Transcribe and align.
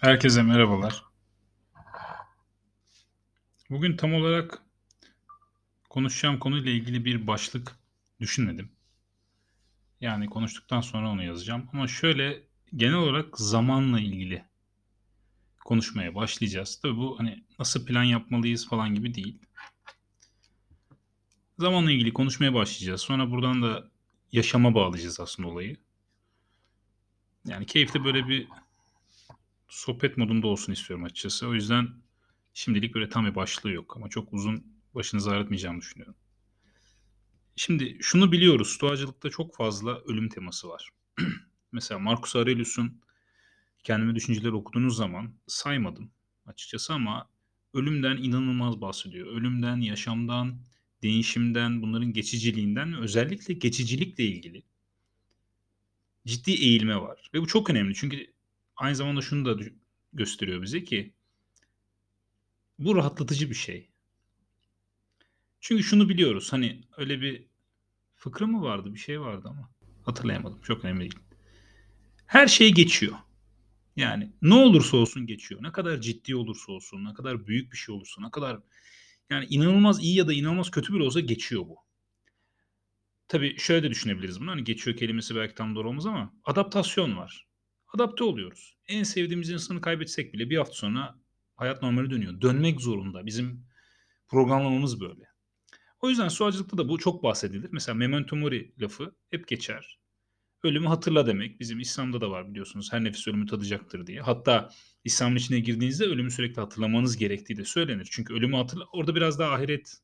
Herkese 0.00 0.42
merhabalar. 0.42 1.04
Bugün 3.70 3.96
tam 3.96 4.14
olarak 4.14 4.62
konuşacağım 5.88 6.38
konuyla 6.38 6.70
ilgili 6.70 7.04
bir 7.04 7.26
başlık 7.26 7.76
düşünmedim. 8.20 8.72
Yani 10.00 10.26
konuştuktan 10.26 10.80
sonra 10.80 11.10
onu 11.10 11.22
yazacağım. 11.24 11.68
Ama 11.72 11.88
şöyle 11.88 12.42
genel 12.76 12.94
olarak 12.94 13.38
zamanla 13.38 14.00
ilgili 14.00 14.44
konuşmaya 15.64 16.14
başlayacağız. 16.14 16.80
Tabii 16.82 16.96
bu 16.96 17.18
hani 17.18 17.44
nasıl 17.58 17.86
plan 17.86 18.04
yapmalıyız 18.04 18.68
falan 18.68 18.94
gibi 18.94 19.14
değil. 19.14 19.38
Zamanla 21.58 21.90
ilgili 21.90 22.12
konuşmaya 22.12 22.54
başlayacağız. 22.54 23.00
Sonra 23.00 23.30
buradan 23.30 23.62
da 23.62 23.90
yaşama 24.32 24.74
bağlayacağız 24.74 25.20
aslında 25.20 25.48
olayı. 25.48 25.76
Yani 27.46 27.66
keyifli 27.66 28.04
böyle 28.04 28.28
bir 28.28 28.48
sohbet 29.70 30.16
modunda 30.16 30.46
olsun 30.46 30.72
istiyorum 30.72 31.04
açıkçası. 31.04 31.48
O 31.48 31.54
yüzden 31.54 31.88
şimdilik 32.54 32.94
böyle 32.94 33.08
tam 33.08 33.26
bir 33.26 33.34
başlığı 33.34 33.70
yok 33.70 33.96
ama 33.96 34.08
çok 34.08 34.32
uzun 34.32 34.66
başınızı 34.94 35.30
ağrıtmayacağımı 35.30 35.80
düşünüyorum. 35.80 36.14
Şimdi 37.56 37.98
şunu 38.00 38.32
biliyoruz. 38.32 38.68
Stoacılıkta 38.68 39.30
çok 39.30 39.56
fazla 39.56 40.00
ölüm 40.00 40.28
teması 40.28 40.68
var. 40.68 40.90
Mesela 41.72 41.98
Marcus 41.98 42.36
Aurelius'un 42.36 43.00
kendime 43.84 44.14
düşünceleri 44.14 44.52
okuduğunuz 44.52 44.96
zaman 44.96 45.34
saymadım 45.46 46.10
açıkçası 46.46 46.92
ama 46.92 47.28
ölümden 47.74 48.16
inanılmaz 48.16 48.80
bahsediyor. 48.80 49.26
Ölümden, 49.26 49.76
yaşamdan, 49.76 50.60
değişimden, 51.02 51.82
bunların 51.82 52.12
geçiciliğinden 52.12 52.94
özellikle 52.94 53.54
geçicilikle 53.54 54.24
ilgili 54.24 54.62
ciddi 56.26 56.50
eğilme 56.50 57.00
var. 57.00 57.30
Ve 57.34 57.40
bu 57.40 57.46
çok 57.46 57.70
önemli 57.70 57.94
çünkü 57.94 58.26
aynı 58.80 58.96
zamanda 58.96 59.22
şunu 59.22 59.44
da 59.44 59.64
gösteriyor 60.12 60.62
bize 60.62 60.84
ki 60.84 61.12
bu 62.78 62.96
rahatlatıcı 62.96 63.50
bir 63.50 63.54
şey. 63.54 63.90
Çünkü 65.60 65.82
şunu 65.82 66.08
biliyoruz 66.08 66.52
hani 66.52 66.80
öyle 66.96 67.20
bir 67.20 67.46
fıkra 68.14 68.46
mı 68.46 68.62
vardı 68.62 68.94
bir 68.94 68.98
şey 68.98 69.20
vardı 69.20 69.48
ama 69.50 69.70
hatırlayamadım 70.04 70.60
çok 70.60 70.84
önemli 70.84 71.00
değil. 71.00 71.18
Her 72.26 72.46
şey 72.46 72.74
geçiyor. 72.74 73.16
Yani 73.96 74.32
ne 74.42 74.54
olursa 74.54 74.96
olsun 74.96 75.26
geçiyor. 75.26 75.62
Ne 75.62 75.72
kadar 75.72 76.00
ciddi 76.00 76.36
olursa 76.36 76.72
olsun, 76.72 77.04
ne 77.04 77.14
kadar 77.14 77.46
büyük 77.46 77.72
bir 77.72 77.76
şey 77.76 77.94
olursa, 77.94 78.22
ne 78.22 78.30
kadar 78.30 78.60
yani 79.30 79.46
inanılmaz 79.50 80.02
iyi 80.02 80.16
ya 80.16 80.28
da 80.28 80.32
inanılmaz 80.32 80.70
kötü 80.70 80.94
bir 80.94 81.00
olsa 81.00 81.20
geçiyor 81.20 81.62
bu. 81.62 81.76
Tabii 83.28 83.58
şöyle 83.58 83.82
de 83.82 83.90
düşünebiliriz 83.90 84.40
bunu. 84.40 84.50
Hani 84.50 84.64
geçiyor 84.64 84.96
kelimesi 84.96 85.36
belki 85.36 85.54
tam 85.54 85.74
doğru 85.74 85.88
olmaz 85.88 86.06
ama 86.06 86.34
adaptasyon 86.44 87.16
var. 87.16 87.49
Adapte 87.94 88.24
oluyoruz. 88.24 88.76
En 88.88 89.02
sevdiğimiz 89.02 89.50
insanı 89.50 89.80
kaybetsek 89.80 90.34
bile 90.34 90.50
bir 90.50 90.56
hafta 90.56 90.74
sonra 90.74 91.18
hayat 91.56 91.82
normali 91.82 92.10
dönüyor. 92.10 92.40
Dönmek 92.40 92.80
zorunda. 92.80 93.26
Bizim 93.26 93.66
programlamamız 94.28 95.00
böyle. 95.00 95.30
O 96.00 96.08
yüzden 96.08 96.28
suacılıkta 96.28 96.78
da 96.78 96.88
bu 96.88 96.98
çok 96.98 97.22
bahsedilir. 97.22 97.68
Mesela 97.72 97.96
memento 97.96 98.36
mori 98.36 98.72
lafı 98.80 99.14
hep 99.30 99.48
geçer. 99.48 99.98
Ölümü 100.62 100.86
hatırla 100.86 101.26
demek. 101.26 101.60
Bizim 101.60 101.80
İslam'da 101.80 102.20
da 102.20 102.30
var 102.30 102.50
biliyorsunuz. 102.50 102.92
Her 102.92 103.04
nefis 103.04 103.28
ölümü 103.28 103.46
tadacaktır 103.46 104.06
diye. 104.06 104.20
Hatta 104.20 104.70
İslam'ın 105.04 105.36
içine 105.36 105.60
girdiğinizde 105.60 106.04
ölümü 106.04 106.30
sürekli 106.30 106.60
hatırlamanız 106.60 107.16
gerektiği 107.16 107.56
de 107.56 107.64
söylenir. 107.64 108.08
Çünkü 108.10 108.34
ölümü 108.34 108.56
hatırla 108.56 108.84
orada 108.92 109.14
biraz 109.14 109.38
daha 109.38 109.52
ahiret 109.52 109.98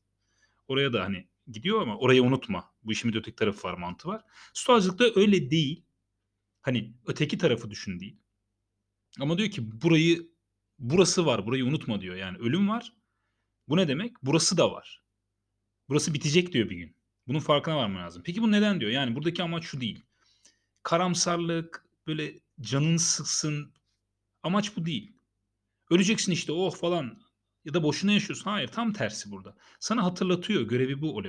oraya 0.67 0.93
da 0.93 1.03
hani 1.03 1.27
gidiyor 1.47 1.81
ama 1.81 1.97
orayı 1.97 2.23
unutma. 2.23 2.73
Bu 2.83 2.91
işin 2.91 3.13
bir 3.13 3.17
öteki 3.17 3.35
tarafı 3.35 3.67
var, 3.67 3.73
mantığı 3.73 4.07
var. 4.07 4.21
Stoacılıkta 4.53 5.05
öyle 5.15 5.51
değil. 5.51 5.86
Hani 6.67 6.93
öteki 7.05 7.37
tarafı 7.37 7.71
düşün 7.71 7.99
değil. 7.99 8.17
Ama 9.19 9.37
diyor 9.37 9.49
ki 9.49 9.81
burayı 9.81 10.31
burası 10.79 11.25
var, 11.25 11.45
burayı 11.45 11.65
unutma 11.65 12.01
diyor. 12.01 12.15
Yani 12.15 12.37
ölüm 12.37 12.69
var. 12.69 12.93
Bu 13.67 13.77
ne 13.77 13.87
demek? 13.87 14.15
Burası 14.23 14.57
da 14.57 14.71
var. 14.71 15.03
Burası 15.89 16.13
bitecek 16.13 16.53
diyor 16.53 16.69
bir 16.69 16.75
gün. 16.75 16.95
Bunun 17.27 17.39
farkına 17.39 17.77
varman 17.77 18.01
lazım. 18.03 18.23
Peki 18.25 18.41
bu 18.41 18.51
neden 18.51 18.79
diyor? 18.79 18.91
Yani 18.91 19.15
buradaki 19.15 19.43
amaç 19.43 19.63
şu 19.63 19.81
değil. 19.81 20.05
Karamsarlık, 20.83 21.85
böyle 22.07 22.39
canın 22.61 22.97
sıksın. 22.97 23.73
Amaç 24.43 24.77
bu 24.77 24.85
değil. 24.85 25.17
Öleceksin 25.89 26.31
işte 26.31 26.51
oh 26.51 26.75
falan 26.75 27.21
ya 27.65 27.73
da 27.73 27.83
boşuna 27.83 28.11
yaşıyorsun. 28.11 28.51
Hayır 28.51 28.67
tam 28.67 28.93
tersi 28.93 29.31
burada. 29.31 29.55
Sana 29.79 30.03
hatırlatıyor 30.03 30.61
görevi 30.61 31.01
bu 31.01 31.17
o. 31.17 31.23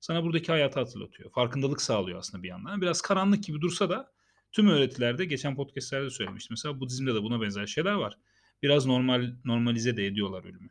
Sana 0.00 0.24
buradaki 0.24 0.52
hayatı 0.52 0.80
hatırlatıyor. 0.80 1.30
Farkındalık 1.30 1.82
sağlıyor 1.82 2.18
aslında 2.18 2.42
bir 2.42 2.48
yandan. 2.48 2.80
Biraz 2.80 3.00
karanlık 3.00 3.44
gibi 3.44 3.60
dursa 3.60 3.90
da 3.90 4.17
tüm 4.52 4.68
öğretilerde 4.68 5.24
geçen 5.24 5.56
podcastlerde 5.56 6.10
söylemiştim. 6.10 6.52
Mesela 6.52 6.80
Budizm'de 6.80 7.14
de 7.14 7.22
buna 7.22 7.40
benzer 7.40 7.66
şeyler 7.66 7.92
var. 7.92 8.18
Biraz 8.62 8.86
normal 8.86 9.34
normalize 9.44 9.96
de 9.96 10.06
ediyorlar 10.06 10.44
ölümü. 10.44 10.70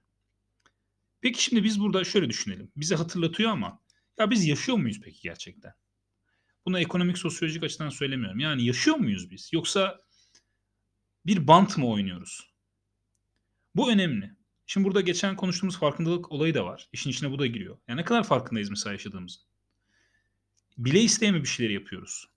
Peki 1.21 1.43
şimdi 1.43 1.63
biz 1.63 1.79
burada 1.79 2.03
şöyle 2.03 2.29
düşünelim. 2.29 2.71
Bize 2.75 2.95
hatırlatıyor 2.95 3.51
ama 3.51 3.81
ya 4.19 4.29
biz 4.29 4.45
yaşıyor 4.45 4.77
muyuz 4.77 5.01
peki 5.03 5.21
gerçekten? 5.21 5.73
Bunu 6.65 6.79
ekonomik 6.79 7.17
sosyolojik 7.17 7.63
açıdan 7.63 7.89
söylemiyorum. 7.89 8.39
Yani 8.39 8.65
yaşıyor 8.65 8.97
muyuz 8.97 9.31
biz? 9.31 9.49
Yoksa 9.53 9.99
bir 11.25 11.47
bant 11.47 11.77
mı 11.77 11.87
oynuyoruz? 11.87 12.49
Bu 13.75 13.91
önemli. 13.91 14.37
Şimdi 14.65 14.85
burada 14.85 15.01
geçen 15.01 15.35
konuştuğumuz 15.35 15.79
farkındalık 15.79 16.31
olayı 16.31 16.53
da 16.53 16.65
var. 16.65 16.89
İşin 16.93 17.09
içine 17.09 17.31
bu 17.31 17.39
da 17.39 17.47
giriyor. 17.47 17.77
Yani 17.87 17.99
ne 17.99 18.05
kadar 18.05 18.23
farkındayız 18.23 18.69
mesela 18.69 18.93
yaşadığımızın? 18.93 19.41
Bile 20.77 21.01
isteye 21.01 21.31
mi 21.31 21.41
bir 21.41 21.47
şeyler 21.47 21.73
yapıyoruz? 21.73 22.29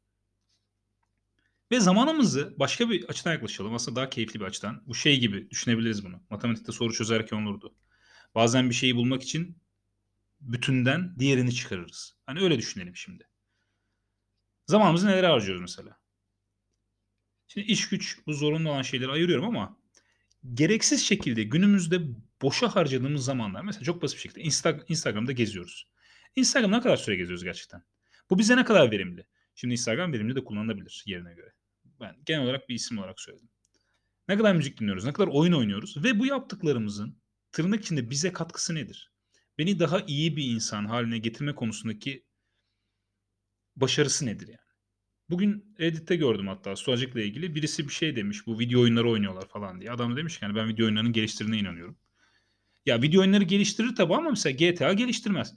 Ve 1.70 1.80
zamanımızı 1.80 2.54
başka 2.58 2.90
bir 2.90 3.04
açıdan 3.04 3.32
yaklaşalım. 3.32 3.74
Aslında 3.74 3.96
daha 3.96 4.10
keyifli 4.10 4.40
bir 4.40 4.44
açıdan. 4.44 4.82
Bu 4.86 4.94
şey 4.94 5.20
gibi 5.20 5.50
düşünebiliriz 5.50 6.04
bunu. 6.04 6.22
Matematikte 6.30 6.72
soru 6.72 6.92
çözerken 6.92 7.36
olurdu. 7.36 7.74
Bazen 8.34 8.70
bir 8.70 8.74
şeyi 8.74 8.96
bulmak 8.96 9.22
için 9.22 9.58
bütünden 10.40 11.18
diğerini 11.18 11.54
çıkarırız. 11.54 12.16
Hani 12.26 12.40
öyle 12.40 12.58
düşünelim 12.58 12.96
şimdi. 12.96 13.28
Zamanımızı 14.66 15.06
nelere 15.06 15.26
harcıyoruz 15.26 15.60
mesela? 15.60 15.98
Şimdi 17.48 17.66
iş 17.66 17.88
güç 17.88 18.18
bu 18.26 18.32
zorunlu 18.32 18.70
olan 18.70 18.82
şeyleri 18.82 19.10
ayırıyorum 19.10 19.44
ama 19.44 19.78
gereksiz 20.54 21.06
şekilde 21.06 21.42
günümüzde 21.42 22.00
boşa 22.42 22.76
harcadığımız 22.76 23.24
zamanlar 23.24 23.62
mesela 23.62 23.84
çok 23.84 24.02
basit 24.02 24.16
bir 24.16 24.22
şekilde 24.22 24.42
Insta- 24.42 24.84
Instagram'da 24.88 25.32
geziyoruz. 25.32 25.88
Instagram'da 26.36 26.76
ne 26.76 26.82
kadar 26.82 26.96
süre 26.96 27.16
geziyoruz 27.16 27.44
gerçekten? 27.44 27.82
Bu 28.30 28.38
bize 28.38 28.56
ne 28.56 28.64
kadar 28.64 28.90
verimli? 28.90 29.26
Şimdi 29.54 29.72
Instagram 29.72 30.12
verimli 30.12 30.36
de 30.36 30.44
kullanılabilir 30.44 31.02
yerine 31.06 31.34
göre. 31.34 31.52
Ben 32.00 32.16
genel 32.26 32.42
olarak 32.44 32.68
bir 32.68 32.74
isim 32.74 32.98
olarak 32.98 33.20
söyledim. 33.20 33.48
Ne 34.28 34.36
kadar 34.36 34.54
müzik 34.54 34.80
dinliyoruz, 34.80 35.04
ne 35.04 35.12
kadar 35.12 35.28
oyun 35.28 35.52
oynuyoruz 35.52 36.04
ve 36.04 36.18
bu 36.18 36.26
yaptıklarımızın 36.26 37.18
tırnak 37.52 37.80
içinde 37.80 38.10
bize 38.10 38.32
katkısı 38.32 38.74
nedir? 38.74 39.12
Beni 39.58 39.78
daha 39.78 40.00
iyi 40.00 40.36
bir 40.36 40.44
insan 40.44 40.84
haline 40.84 41.18
getirme 41.18 41.54
konusundaki 41.54 42.24
başarısı 43.76 44.26
nedir 44.26 44.48
yani? 44.48 44.70
Bugün 45.30 45.74
Reddit'te 45.80 46.16
gördüm 46.16 46.48
hatta 46.48 46.76
Stoacık'la 46.76 47.20
ilgili. 47.20 47.54
Birisi 47.54 47.88
bir 47.88 47.92
şey 47.92 48.16
demiş 48.16 48.46
bu 48.46 48.58
video 48.58 48.80
oyunları 48.80 49.10
oynuyorlar 49.10 49.48
falan 49.48 49.80
diye. 49.80 49.90
Adam 49.90 50.16
demiş 50.16 50.38
ki 50.38 50.44
yani 50.44 50.54
ben 50.54 50.68
video 50.68 50.84
oyunlarının 50.86 51.12
geliştirdiğine 51.12 51.58
inanıyorum. 51.60 51.96
Ya 52.86 53.02
video 53.02 53.20
oyunları 53.20 53.44
geliştirir 53.44 53.94
tabii 53.94 54.14
ama 54.14 54.30
mesela 54.30 54.70
GTA 54.70 54.92
geliştirmez. 54.92 55.54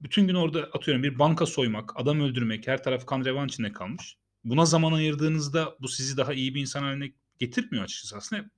Bütün 0.00 0.26
gün 0.26 0.34
orada 0.34 0.62
atıyorum 0.62 1.02
bir 1.02 1.18
banka 1.18 1.46
soymak, 1.46 1.92
adam 1.96 2.20
öldürmek, 2.20 2.66
her 2.66 2.82
taraf 2.82 3.06
kan 3.06 3.24
revan 3.24 3.48
içinde 3.48 3.72
kalmış. 3.72 4.16
Buna 4.44 4.64
zaman 4.64 4.92
ayırdığınızda 4.92 5.76
bu 5.80 5.88
sizi 5.88 6.16
daha 6.16 6.34
iyi 6.34 6.54
bir 6.54 6.60
insan 6.60 6.82
haline 6.82 7.12
getirmiyor 7.38 7.84
açıkçası 7.84 8.16
aslında. 8.16 8.50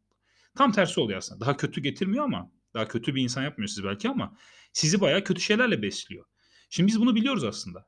Tam 0.56 0.72
tersi 0.72 1.00
oluyor 1.00 1.18
aslında. 1.18 1.40
Daha 1.40 1.56
kötü 1.56 1.80
getirmiyor 1.80 2.24
ama 2.24 2.52
daha 2.74 2.88
kötü 2.88 3.14
bir 3.14 3.22
insan 3.22 3.42
yapmıyor 3.42 3.68
sizi 3.68 3.84
belki 3.84 4.08
ama 4.08 4.36
sizi 4.72 5.00
bayağı 5.00 5.24
kötü 5.24 5.40
şeylerle 5.40 5.82
besliyor. 5.82 6.24
Şimdi 6.70 6.86
biz 6.86 7.00
bunu 7.00 7.14
biliyoruz 7.14 7.44
aslında. 7.44 7.86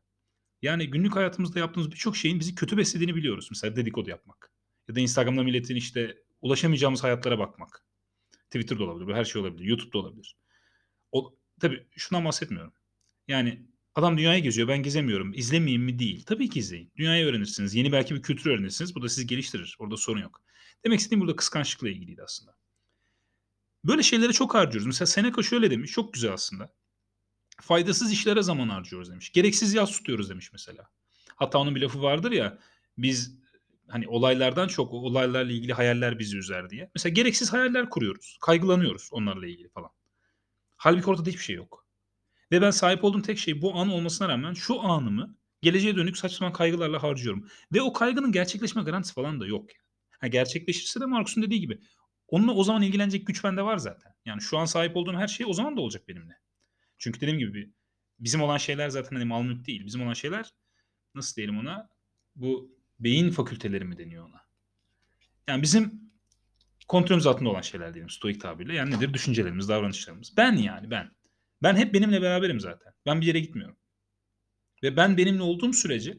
Yani 0.63 0.91
günlük 0.91 1.17
hayatımızda 1.17 1.59
yaptığımız 1.59 1.91
birçok 1.91 2.17
şeyin 2.17 2.41
bizi 2.41 2.55
kötü 2.55 2.77
beslediğini 2.77 3.15
biliyoruz. 3.15 3.49
Mesela 3.51 3.77
dedikodu 3.77 4.11
yapmak. 4.11 4.53
Ya 4.89 4.95
da 4.95 5.01
Instagram'da 5.01 5.43
milletin 5.43 5.77
işte 5.77 6.23
ulaşamayacağımız 6.41 7.05
hayatlara 7.05 7.39
bakmak. 7.39 7.85
Twitter'da 8.45 8.85
olabilir, 8.85 9.15
her 9.15 9.25
şey 9.25 9.43
olabilir, 9.43 9.65
YouTube'da 9.65 9.99
olabilir. 9.99 10.37
O, 11.13 11.37
tabii 11.61 11.87
şundan 11.97 12.25
bahsetmiyorum. 12.25 12.73
Yani 13.29 13.67
adam 13.95 14.19
dünyayı 14.19 14.43
geziyor, 14.43 14.69
ben 14.69 14.83
gezemiyorum. 14.83 15.33
İzlemeyeyim 15.35 15.83
mi 15.83 15.99
değil. 15.99 16.25
Tabii 16.27 16.49
ki 16.49 16.59
izleyin. 16.59 16.93
Dünyayı 16.97 17.27
öğrenirsiniz. 17.27 17.75
Yeni 17.75 17.93
belki 17.93 18.15
bir 18.15 18.23
kültür 18.23 18.51
öğrenirsiniz. 18.51 18.95
Bu 18.95 19.03
da 19.03 19.09
sizi 19.09 19.27
geliştirir. 19.27 19.77
Orada 19.79 19.97
sorun 19.97 20.21
yok. 20.21 20.43
Demek 20.85 21.01
istediğim 21.01 21.21
burada 21.21 21.37
kıskançlıkla 21.37 21.89
ilgiliydi 21.89 22.23
aslında. 22.23 22.57
Böyle 23.85 24.03
şeylere 24.03 24.33
çok 24.33 24.55
harcıyoruz. 24.55 24.87
Mesela 24.87 25.07
Seneca 25.07 25.43
şöyle 25.43 25.71
demiş. 25.71 25.93
Çok 25.93 26.13
güzel 26.13 26.33
aslında. 26.33 26.73
Faydasız 27.61 28.13
işlere 28.13 28.43
zaman 28.43 28.69
harcıyoruz 28.69 29.11
demiş. 29.11 29.33
Gereksiz 29.33 29.75
yaz 29.75 29.91
tutuyoruz 29.91 30.31
demiş 30.31 30.53
mesela. 30.53 30.91
Hatta 31.37 31.59
onun 31.59 31.75
bir 31.75 31.81
lafı 31.81 32.03
vardır 32.03 32.33
ya. 32.33 32.59
Biz 32.99 33.39
hani 33.89 34.09
olaylardan 34.09 34.69
çok 34.69 34.93
olaylarla 34.93 35.53
ilgili 35.53 35.73
hayaller 35.73 36.19
bizi 36.19 36.39
üzer 36.39 36.71
diye. 36.71 36.91
Mesela 36.95 37.13
gereksiz 37.13 37.53
hayaller 37.53 37.91
kuruyoruz. 37.91 38.39
Kaygılanıyoruz 38.41 39.09
onlarla 39.13 39.47
ilgili 39.47 39.69
falan. 39.69 39.91
Halbuki 40.77 41.11
ortada 41.11 41.31
hiçbir 41.31 41.43
şey 41.43 41.57
yok. 41.57 41.87
Ve 42.53 42.63
ben 42.63 42.71
sahip 42.71 43.05
olduğum 43.05 43.23
tek 43.23 43.39
şey 43.39 43.63
bu 43.63 43.75
an 43.75 43.89
olmasına 43.89 44.29
rağmen 44.29 44.53
şu 44.53 44.81
anımı 44.81 45.37
geleceğe 45.63 45.97
dönük 45.97 46.17
saçma 46.17 46.53
kaygılarla 46.53 47.03
harcıyorum. 47.03 47.49
Ve 47.73 47.83
o 47.83 47.93
kaygının 47.93 48.33
gerçekleşme 48.33 48.83
garantisi 48.83 49.15
falan 49.15 49.41
da 49.41 49.47
yok. 49.47 49.71
Ha, 50.21 50.27
gerçekleşirse 50.27 51.01
de 51.01 51.07
Marcus'un 51.07 51.43
dediği 51.43 51.61
gibi 51.61 51.79
Onunla 52.33 52.53
o 52.53 52.65
zaman 52.65 52.83
ilgilenecek 52.83 53.27
güç 53.27 53.45
bende 53.45 53.63
var 53.63 53.77
zaten. 53.77 54.13
Yani 54.25 54.43
şu 54.43 54.59
an 54.59 54.65
sahip 54.65 54.97
olduğum 54.97 55.13
her 55.13 55.29
şey 55.29 55.47
o 55.47 55.53
zaman 55.53 55.77
da 55.77 55.81
olacak 55.81 56.09
benimle. 56.09 56.39
Çünkü 56.99 57.21
dediğim 57.21 57.39
gibi 57.39 57.73
bizim 58.21 58.43
olan 58.43 58.59
şeyler 58.59 58.89
zaten 58.89 59.17
hani 59.17 59.25
mal 59.25 59.43
mülk 59.43 59.67
değil. 59.67 59.87
Bizim 59.87 60.03
olan 60.03 60.13
şeyler 60.13 60.51
nasıl 61.15 61.37
diyelim 61.37 61.59
ona? 61.59 61.89
Bu 62.37 62.77
beyin 63.01 63.31
fakülteleri 63.31 63.85
mi 63.85 63.99
deniyor 63.99 64.29
ona? 64.29 64.41
Yani 65.49 65.63
bizim 65.63 66.01
kontrolümüz 66.89 67.27
altında 67.27 67.49
olan 67.49 67.61
şeyler 67.61 67.95
diyelim 67.95 68.11
stoik 68.11 68.41
tabirle. 68.41 68.75
Yani 68.75 68.97
nedir? 68.97 69.15
Düşüncelerimiz, 69.15 69.69
davranışlarımız. 69.69 70.37
Ben 70.37 70.53
yani 70.53 70.91
ben. 70.91 71.11
Ben 71.63 71.77
hep 71.77 71.95
benimle 71.95 72.23
beraberim 72.23 72.61
zaten. 72.61 72.93
Ben 73.07 73.21
bir 73.21 73.27
yere 73.27 73.41
gitmiyorum. 73.41 73.77
Ve 74.83 74.97
ben 74.97 75.17
benimle 75.17 75.43
olduğum 75.43 75.73
sürece 75.73 76.19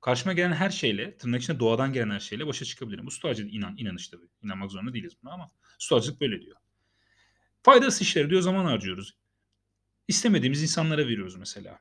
karşıma 0.00 0.32
gelen 0.32 0.52
her 0.52 0.70
şeyle, 0.70 1.16
tırnak 1.16 1.42
içinde 1.42 1.60
doğadan 1.60 1.92
gelen 1.92 2.10
her 2.10 2.20
şeyle 2.20 2.46
başa 2.46 2.64
çıkabilirim. 2.64 3.06
Bu 3.06 3.10
stoacılık 3.10 3.54
inan, 3.54 3.76
inanış 3.76 4.08
tabii. 4.08 4.26
İnanmak 4.42 4.70
zorunda 4.70 4.94
değiliz 4.94 5.12
buna 5.22 5.32
ama 5.32 5.52
stoacılık 5.78 6.20
böyle 6.20 6.42
diyor. 6.42 6.56
Faydası 7.62 8.04
işleri 8.04 8.30
diyor 8.30 8.40
zaman 8.40 8.64
harcıyoruz. 8.64 9.16
İstemediğimiz 10.08 10.62
insanlara 10.62 11.06
veriyoruz 11.06 11.36
mesela. 11.36 11.80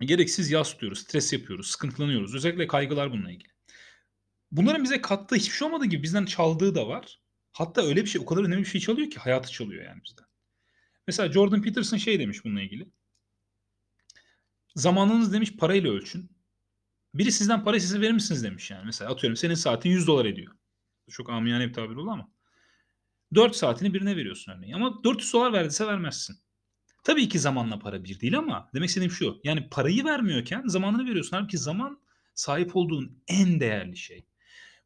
Gereksiz 0.00 0.50
yas 0.50 0.72
tutuyoruz, 0.72 0.98
stres 0.98 1.32
yapıyoruz, 1.32 1.70
sıkıntılanıyoruz. 1.70 2.34
Özellikle 2.34 2.66
kaygılar 2.66 3.12
bununla 3.12 3.30
ilgili. 3.30 3.52
Bunların 4.50 4.84
bize 4.84 5.00
kattığı 5.00 5.36
hiçbir 5.36 5.56
şey 5.56 5.68
olmadığı 5.68 5.86
gibi 5.86 6.02
bizden 6.02 6.24
çaldığı 6.24 6.74
da 6.74 6.88
var. 6.88 7.20
Hatta 7.52 7.82
öyle 7.82 8.02
bir 8.02 8.10
şey, 8.10 8.22
o 8.22 8.26
kadar 8.26 8.42
önemli 8.42 8.60
bir 8.60 8.68
şey 8.68 8.80
çalıyor 8.80 9.10
ki 9.10 9.18
hayatı 9.18 9.52
çalıyor 9.52 9.84
yani 9.84 10.02
bizden. 10.04 10.26
Mesela 11.06 11.32
Jordan 11.32 11.62
Peterson 11.62 11.96
şey 11.96 12.18
demiş 12.18 12.44
bununla 12.44 12.62
ilgili. 12.62 12.88
Zamanınız 14.76 15.32
demiş 15.32 15.56
parayla 15.56 15.90
ölçün. 15.90 16.30
Biri 17.14 17.32
sizden 17.32 17.64
para 17.64 17.80
size 17.80 18.00
verir 18.00 18.12
misiniz 18.12 18.44
demiş 18.44 18.70
yani. 18.70 18.84
Mesela 18.84 19.10
atıyorum 19.10 19.36
senin 19.36 19.54
saatin 19.54 19.90
100 19.90 20.06
dolar 20.06 20.24
ediyor. 20.24 20.52
Çok 21.10 21.30
amiyane 21.30 21.68
bir 21.68 21.72
tabir 21.72 21.96
oldu 21.96 22.10
ama. 22.10 22.32
4 23.34 23.56
saatini 23.56 23.94
birine 23.94 24.16
veriyorsun 24.16 24.52
örneğin. 24.52 24.72
Ama 24.72 25.04
400 25.04 25.32
dolar 25.32 25.52
verdiyse 25.52 25.86
vermezsin. 25.86 26.36
Tabii 27.04 27.28
ki 27.28 27.38
zamanla 27.38 27.78
para 27.78 28.04
bir 28.04 28.20
değil 28.20 28.38
ama 28.38 28.70
demek 28.74 28.88
istediğim 28.88 29.12
şu. 29.12 29.40
Yani 29.44 29.68
parayı 29.68 30.04
vermiyorken 30.04 30.62
zamanını 30.66 31.08
veriyorsun. 31.08 31.36
Halbuki 31.36 31.58
zaman 31.58 32.00
sahip 32.34 32.76
olduğun 32.76 33.22
en 33.28 33.60
değerli 33.60 33.96
şey. 33.96 34.26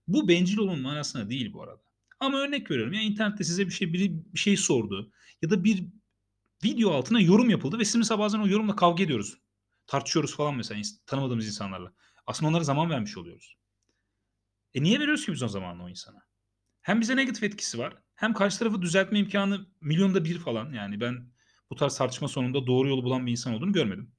Bu 0.08 0.28
bencil 0.28 0.58
olun 0.58 0.80
manasına 0.80 1.30
değil 1.30 1.52
bu 1.52 1.62
arada. 1.62 1.82
Ama 2.20 2.38
örnek 2.38 2.70
veriyorum 2.70 2.92
ya 2.92 3.00
internette 3.00 3.44
size 3.44 3.66
bir 3.66 3.72
şey 3.72 3.92
biri 3.92 4.34
bir 4.34 4.38
şey 4.38 4.56
sordu 4.56 5.12
ya 5.42 5.50
da 5.50 5.64
bir 5.64 5.84
video 6.64 6.90
altına 6.92 7.20
yorum 7.20 7.50
yapıldı 7.50 7.78
ve 7.78 7.84
siz 7.84 8.10
bazen 8.10 8.38
o 8.38 8.48
yorumla 8.48 8.76
kavga 8.76 9.04
ediyoruz. 9.04 9.38
Tartışıyoruz 9.86 10.36
falan 10.36 10.54
mesela 10.54 10.82
tanımadığımız 11.06 11.46
insanlarla. 11.46 11.92
Aslında 12.26 12.50
onlara 12.50 12.64
zaman 12.64 12.90
vermiş 12.90 13.16
oluyoruz. 13.16 13.56
E 14.74 14.82
niye 14.82 15.00
veriyoruz 15.00 15.26
ki 15.26 15.32
biz 15.32 15.42
o 15.42 15.48
zamanla 15.48 15.84
o 15.84 15.88
insana? 15.88 16.26
Hem 16.82 17.00
bize 17.00 17.16
negatif 17.16 17.42
etkisi 17.42 17.78
var 17.78 17.96
hem 18.14 18.34
karşı 18.34 18.58
tarafı 18.58 18.82
düzeltme 18.82 19.18
imkanı 19.18 19.66
milyonda 19.80 20.24
bir 20.24 20.38
falan. 20.38 20.72
Yani 20.72 21.00
ben 21.00 21.30
bu 21.70 21.76
tarz 21.76 21.98
tartışma 21.98 22.28
sonunda 22.28 22.66
doğru 22.66 22.88
yolu 22.88 23.04
bulan 23.04 23.26
bir 23.26 23.30
insan 23.30 23.54
olduğunu 23.54 23.72
görmedim. 23.72 24.12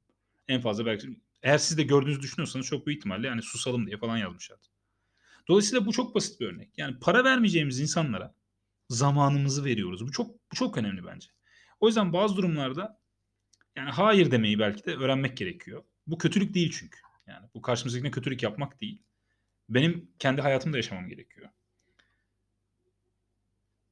En 0.47 0.61
fazla 0.61 0.85
belki 0.85 1.19
eğer 1.43 1.57
siz 1.57 1.77
de 1.77 1.83
gördüğünüzü 1.83 2.21
düşünüyorsanız 2.21 2.65
çok 2.65 2.87
büyük 2.87 2.97
ihtimalle 2.97 3.27
yani 3.27 3.41
susalım 3.41 3.87
diye 3.87 3.97
falan 3.97 4.17
yazmışlar. 4.17 4.59
Dolayısıyla 5.47 5.85
bu 5.85 5.91
çok 5.91 6.15
basit 6.15 6.39
bir 6.39 6.45
örnek. 6.45 6.77
Yani 6.77 6.99
para 6.99 7.23
vermeyeceğimiz 7.23 7.79
insanlara 7.79 8.35
zamanımızı 8.89 9.65
veriyoruz. 9.65 10.07
Bu 10.07 10.11
çok 10.11 10.51
bu 10.51 10.55
çok 10.55 10.77
önemli 10.77 11.05
bence. 11.05 11.29
O 11.79 11.87
yüzden 11.87 12.13
bazı 12.13 12.35
durumlarda 12.35 12.99
yani 13.75 13.89
hayır 13.89 14.31
demeyi 14.31 14.59
belki 14.59 14.85
de 14.85 14.95
öğrenmek 14.95 15.37
gerekiyor. 15.37 15.83
Bu 16.07 16.17
kötülük 16.17 16.53
değil 16.53 16.75
çünkü. 16.79 16.99
Yani 17.27 17.47
bu 17.53 17.61
karşımızdakine 17.61 18.11
kötülük 18.11 18.43
yapmak 18.43 18.81
değil. 18.81 19.01
Benim 19.69 20.11
kendi 20.19 20.41
hayatımda 20.41 20.77
yaşamam 20.77 21.09
gerekiyor. 21.09 21.49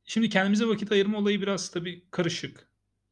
Şimdi 0.06 0.30
kendimize 0.30 0.68
vakit 0.68 0.92
ayırma 0.92 1.18
olayı 1.18 1.42
biraz 1.42 1.72
tabii 1.72 2.06
karışık. 2.12 2.68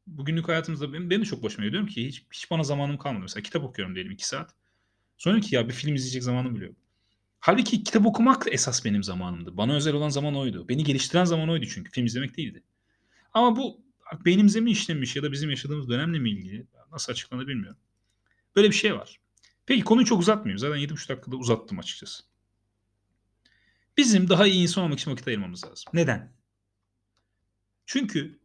Bugünlük 0.08 0.48
hayatımızda 0.48 0.94
benim, 0.94 1.10
benim 1.10 1.24
çok 1.24 1.44
başıma 1.44 1.66
geliyor 1.66 1.88
ki 1.88 2.08
hiç, 2.08 2.26
hiç 2.34 2.52
bana 2.52 2.64
zamanım 2.64 2.98
kalmadı. 2.98 3.22
Mesela 3.22 3.44
kitap 3.44 3.64
okuyorum 3.64 3.96
diyelim 3.96 4.12
2 4.12 4.28
saat. 4.28 4.56
Sonra 5.18 5.40
ki 5.40 5.56
ya 5.56 5.68
bir 5.68 5.74
film 5.74 5.96
izleyecek 5.96 6.24
zamanım 6.24 6.56
bile 6.56 6.66
yok. 6.66 6.76
Halbuki 7.40 7.84
kitap 7.84 8.06
okumak 8.06 8.46
esas 8.52 8.86
benim 8.86 9.04
zamanımdı. 9.04 9.58
Bana 9.58 9.76
özel 9.76 9.94
olan 9.94 10.10
zaman 10.10 10.36
oydu. 10.36 10.70
Beni 10.70 10.84
geliştiren 10.84 11.26
zaman 11.26 11.50
oydu 11.50 11.66
çünkü 11.66 11.92
film 11.92 12.06
izlemek 12.06 12.38
değildi. 12.38 12.64
Ama 13.34 13.56
bu 13.56 13.83
beynimize 14.26 14.60
mi 14.60 14.72
işlemiş 14.72 15.16
ya 15.16 15.24
da 15.24 15.32
bizim 15.32 15.50
yaşadığımız 15.50 15.90
dönemle 15.90 16.20
mi 16.20 16.30
ilgili 16.30 16.68
nasıl 16.92 17.12
açıklanır 17.12 17.48
bilmiyorum. 17.48 17.80
Böyle 18.56 18.68
bir 18.68 18.76
şey 18.76 18.96
var. 18.96 19.20
Peki 19.66 19.84
konuyu 19.84 20.06
çok 20.06 20.20
uzatmayayım. 20.20 20.60
Zaten 20.60 20.78
7,5 20.78 21.10
dakikada 21.10 21.36
uzattım 21.36 21.80
açıkçası. 21.80 22.24
Bizim 23.98 24.30
daha 24.30 24.48
iyi 24.48 24.62
insan 24.62 24.84
olmak 24.84 25.00
için 25.00 25.12
vakit 25.12 25.28
ayırmamız 25.28 25.66
lazım. 25.66 25.86
Neden? 25.94 26.34
Çünkü 27.86 28.40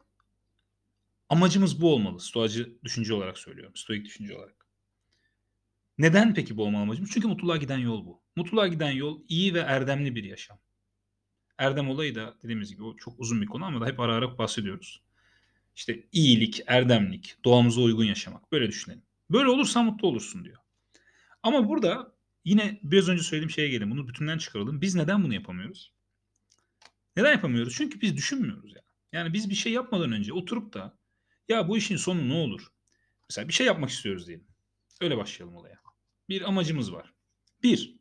amacımız 1.28 1.80
bu 1.80 1.94
olmalı. 1.94 2.20
Stoacı 2.20 2.78
düşünce 2.84 3.14
olarak 3.14 3.38
söylüyorum. 3.38 3.76
Stoik 3.76 4.04
düşünce 4.04 4.36
olarak. 4.36 4.66
Neden 5.98 6.34
peki 6.34 6.56
bu 6.56 6.64
olmalı 6.64 6.82
amacımız? 6.82 7.10
Çünkü 7.14 7.28
mutluluğa 7.28 7.56
giden 7.56 7.78
yol 7.78 8.06
bu. 8.06 8.22
Mutluluğa 8.36 8.68
giden 8.68 8.90
yol 8.90 9.22
iyi 9.28 9.54
ve 9.54 9.60
erdemli 9.60 10.14
bir 10.14 10.24
yaşam. 10.24 10.58
Erdem 11.58 11.90
olayı 11.90 12.14
da 12.14 12.36
dediğimiz 12.42 12.70
gibi 12.70 12.84
o 12.84 12.96
çok 12.96 13.20
uzun 13.20 13.42
bir 13.42 13.46
konu 13.46 13.64
ama 13.64 13.80
da 13.80 13.86
hep 13.86 14.00
ara 14.00 14.14
ara 14.14 14.38
bahsediyoruz. 14.38 15.02
İşte 15.78 16.08
iyilik, 16.12 16.62
erdemlik, 16.66 17.36
doğamıza 17.44 17.80
uygun 17.80 18.04
yaşamak. 18.04 18.52
Böyle 18.52 18.68
düşünelim. 18.68 19.02
Böyle 19.30 19.48
olursa 19.48 19.82
mutlu 19.82 20.08
olursun 20.08 20.44
diyor. 20.44 20.56
Ama 21.42 21.68
burada 21.68 22.16
yine 22.44 22.80
biraz 22.82 23.08
önce 23.08 23.22
söylediğim 23.22 23.50
şeye 23.50 23.68
gelin. 23.68 23.90
Bunu 23.90 24.08
bütünden 24.08 24.38
çıkaralım. 24.38 24.80
Biz 24.80 24.94
neden 24.94 25.24
bunu 25.24 25.34
yapamıyoruz? 25.34 25.92
Neden 27.16 27.32
yapamıyoruz? 27.32 27.74
Çünkü 27.76 28.00
biz 28.00 28.16
düşünmüyoruz 28.16 28.70
yani. 28.70 28.86
Yani 29.12 29.32
biz 29.32 29.50
bir 29.50 29.54
şey 29.54 29.72
yapmadan 29.72 30.12
önce 30.12 30.32
oturup 30.32 30.74
da 30.74 30.98
ya 31.48 31.68
bu 31.68 31.76
işin 31.78 31.96
sonu 31.96 32.28
ne 32.28 32.34
olur? 32.34 32.66
Mesela 33.30 33.48
bir 33.48 33.52
şey 33.52 33.66
yapmak 33.66 33.90
istiyoruz 33.90 34.26
diyelim. 34.26 34.46
Öyle 35.00 35.16
başlayalım 35.16 35.56
olaya. 35.56 35.80
Bir 36.28 36.48
amacımız 36.48 36.92
var. 36.92 37.14
Bir, 37.62 37.96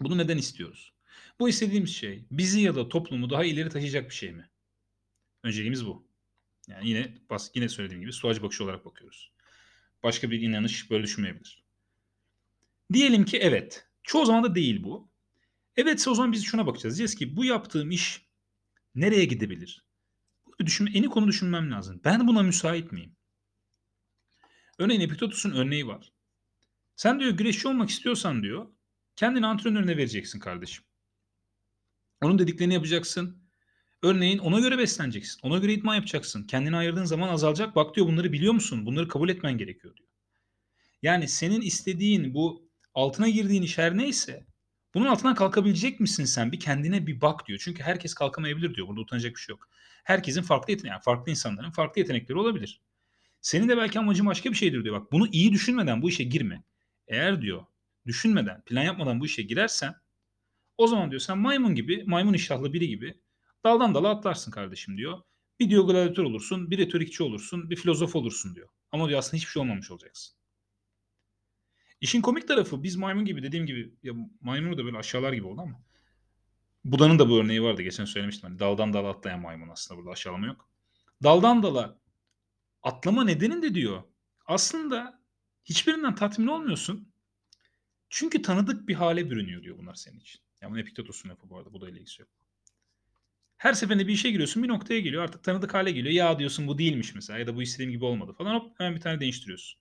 bunu 0.00 0.18
neden 0.18 0.38
istiyoruz? 0.38 0.92
Bu 1.40 1.48
istediğimiz 1.48 1.96
şey 1.96 2.26
bizi 2.30 2.60
ya 2.60 2.74
da 2.74 2.88
toplumu 2.88 3.30
daha 3.30 3.44
ileri 3.44 3.68
taşıyacak 3.68 4.10
bir 4.10 4.14
şey 4.14 4.32
mi? 4.32 4.50
Önceliğimiz 5.42 5.86
bu. 5.86 6.06
Yani 6.68 6.88
yine 6.88 7.14
bas, 7.30 7.50
yine 7.54 7.68
söylediğim 7.68 8.00
gibi 8.00 8.12
stoacı 8.12 8.42
bakış 8.42 8.60
olarak 8.60 8.84
bakıyoruz. 8.84 9.32
Başka 10.02 10.30
bir 10.30 10.40
inanış 10.40 10.90
böyle 10.90 11.04
düşünmeyebilir. 11.04 11.64
Diyelim 12.92 13.24
ki 13.24 13.38
evet. 13.38 13.88
Çoğu 14.02 14.26
zaman 14.26 14.44
da 14.44 14.54
değil 14.54 14.82
bu. 14.82 15.10
Evetse 15.76 16.10
o 16.10 16.14
zaman 16.14 16.32
biz 16.32 16.44
şuna 16.44 16.66
bakacağız. 16.66 16.94
Diyeceğiz 16.98 17.14
ki 17.14 17.36
bu 17.36 17.44
yaptığım 17.44 17.90
iş 17.90 18.26
nereye 18.94 19.24
gidebilir? 19.24 19.86
Bunu 20.46 20.66
düşünme, 20.66 20.90
eni 20.94 21.06
konu 21.06 21.28
düşünmem 21.28 21.70
lazım. 21.70 22.00
Ben 22.04 22.28
buna 22.28 22.42
müsait 22.42 22.92
miyim? 22.92 23.16
Örneğin 24.78 25.00
Epiktetus'un 25.00 25.50
örneği 25.50 25.86
var. 25.86 26.12
Sen 26.96 27.20
diyor 27.20 27.30
güreşçi 27.30 27.68
olmak 27.68 27.90
istiyorsan 27.90 28.42
diyor 28.42 28.66
kendini 29.16 29.46
antrenörüne 29.46 29.96
vereceksin 29.96 30.38
kardeşim. 30.38 30.84
Onun 32.22 32.38
dediklerini 32.38 32.74
yapacaksın. 32.74 33.45
Örneğin 34.06 34.38
ona 34.38 34.60
göre 34.60 34.78
besleneceksin. 34.78 35.40
Ona 35.42 35.58
göre 35.58 35.72
idman 35.72 35.94
yapacaksın. 35.94 36.42
Kendine 36.42 36.76
ayırdığın 36.76 37.04
zaman 37.04 37.28
azalacak. 37.28 37.76
Bak 37.76 37.96
diyor 37.96 38.06
bunları 38.06 38.32
biliyor 38.32 38.52
musun? 38.52 38.86
Bunları 38.86 39.08
kabul 39.08 39.28
etmen 39.28 39.58
gerekiyor 39.58 39.96
diyor. 39.96 40.08
Yani 41.02 41.28
senin 41.28 41.60
istediğin 41.60 42.34
bu 42.34 42.68
altına 42.94 43.28
girdiğin 43.28 43.62
iş 43.62 43.78
her 43.78 43.96
neyse 43.96 44.46
bunun 44.94 45.06
altından 45.06 45.34
kalkabilecek 45.34 46.00
misin 46.00 46.24
sen? 46.24 46.52
Bir 46.52 46.60
kendine 46.60 47.06
bir 47.06 47.20
bak 47.20 47.46
diyor. 47.46 47.60
Çünkü 47.62 47.82
herkes 47.82 48.14
kalkamayabilir 48.14 48.74
diyor. 48.74 48.88
Burada 48.88 49.00
utanacak 49.00 49.34
bir 49.34 49.40
şey 49.40 49.52
yok. 49.52 49.68
Herkesin 50.04 50.42
farklı 50.42 50.72
yeteneği, 50.72 50.90
yani 50.90 51.02
farklı 51.02 51.30
insanların 51.30 51.70
farklı 51.70 52.00
yetenekleri 52.00 52.38
olabilir. 52.38 52.80
Senin 53.40 53.68
de 53.68 53.76
belki 53.76 53.98
amacın 53.98 54.26
başka 54.26 54.50
bir 54.50 54.56
şeydir 54.56 54.84
diyor. 54.84 55.00
Bak 55.00 55.12
bunu 55.12 55.28
iyi 55.32 55.52
düşünmeden 55.52 56.02
bu 56.02 56.08
işe 56.08 56.24
girme. 56.24 56.64
Eğer 57.08 57.42
diyor 57.42 57.64
düşünmeden, 58.06 58.62
plan 58.62 58.82
yapmadan 58.82 59.20
bu 59.20 59.26
işe 59.26 59.42
girersen 59.42 59.94
o 60.78 60.86
zaman 60.86 61.10
diyor 61.10 61.20
sen 61.20 61.38
maymun 61.38 61.74
gibi, 61.74 62.04
maymun 62.06 62.34
iştahlı 62.34 62.72
biri 62.72 62.88
gibi 62.88 63.14
daldan 63.66 63.94
dala 63.94 64.08
atlarsın 64.10 64.50
kardeşim 64.50 64.96
diyor. 64.96 65.22
Bir 65.60 65.70
diyor 65.70 65.84
gladiatör 65.84 66.24
olursun, 66.24 66.70
bir 66.70 66.78
retorikçi 66.78 67.22
olursun, 67.22 67.70
bir 67.70 67.76
filozof 67.76 68.16
olursun 68.16 68.54
diyor. 68.54 68.68
Ama 68.92 69.08
diyor 69.08 69.18
aslında 69.18 69.36
hiçbir 69.36 69.50
şey 69.50 69.62
olmamış 69.62 69.90
olacaksın. 69.90 70.36
İşin 72.00 72.20
komik 72.20 72.48
tarafı 72.48 72.82
biz 72.82 72.96
maymun 72.96 73.24
gibi 73.24 73.42
dediğim 73.42 73.66
gibi 73.66 73.94
ya 74.02 74.12
maymunu 74.40 74.78
da 74.78 74.84
böyle 74.84 74.98
aşağılar 74.98 75.32
gibi 75.32 75.46
oldu 75.46 75.60
ama 75.60 75.82
Buda'nın 76.84 77.18
da 77.18 77.28
bu 77.28 77.40
örneği 77.40 77.62
vardı. 77.62 77.82
Geçen 77.82 78.04
söylemiştim. 78.04 78.48
Hani 78.48 78.58
daldan 78.58 78.92
dala 78.92 79.08
atlayan 79.08 79.40
maymun 79.40 79.68
aslında 79.68 79.98
burada 79.98 80.10
aşağılama 80.10 80.46
yok. 80.46 80.68
Daldan 81.22 81.62
dala 81.62 81.98
atlama 82.82 83.24
nedenin 83.24 83.62
de 83.62 83.74
diyor. 83.74 84.02
Aslında 84.46 85.22
hiçbirinden 85.64 86.14
tatmin 86.14 86.46
olmuyorsun. 86.46 87.12
Çünkü 88.08 88.42
tanıdık 88.42 88.88
bir 88.88 88.94
hale 88.94 89.30
bürünüyor 89.30 89.62
diyor 89.62 89.78
bunlar 89.78 89.94
senin 89.94 90.20
için. 90.20 90.40
Yani 90.60 90.80
Epiktetos'un 90.80 91.28
lafı 91.28 91.50
bu 91.50 91.58
arada. 91.58 91.72
Bu 91.72 91.80
da 91.80 91.90
ilgisi 91.90 92.22
yok. 92.22 92.30
Her 93.56 93.72
seferinde 93.72 94.06
bir 94.06 94.12
işe 94.12 94.30
giriyorsun 94.30 94.62
bir 94.62 94.68
noktaya 94.68 95.00
geliyor. 95.00 95.22
Artık 95.22 95.44
tanıdık 95.44 95.74
hale 95.74 95.92
geliyor. 95.92 96.14
Ya 96.14 96.38
diyorsun 96.38 96.66
bu 96.66 96.78
değilmiş 96.78 97.14
mesela 97.14 97.38
ya 97.38 97.46
da 97.46 97.56
bu 97.56 97.62
istediğim 97.62 97.90
gibi 97.90 98.04
olmadı 98.04 98.32
falan 98.32 98.54
hop 98.54 98.80
hemen 98.80 98.94
bir 98.94 99.00
tane 99.00 99.20
değiştiriyorsun. 99.20 99.80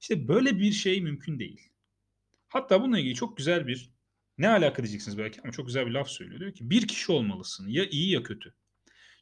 İşte 0.00 0.28
böyle 0.28 0.58
bir 0.58 0.72
şey 0.72 1.00
mümkün 1.00 1.38
değil. 1.38 1.60
Hatta 2.48 2.82
bununla 2.82 2.98
ilgili 2.98 3.14
çok 3.14 3.36
güzel 3.36 3.66
bir 3.66 3.90
Ne 4.38 4.48
alaka 4.48 4.82
diyeceksiniz 4.82 5.18
belki 5.18 5.42
ama 5.42 5.52
çok 5.52 5.66
güzel 5.66 5.86
bir 5.86 5.90
laf 5.90 6.08
söylüyor. 6.08 6.40
Diyor 6.40 6.54
ki 6.54 6.70
bir 6.70 6.88
kişi 6.88 7.12
olmalısın 7.12 7.68
ya 7.68 7.86
iyi 7.90 8.10
ya 8.10 8.22
kötü. 8.22 8.54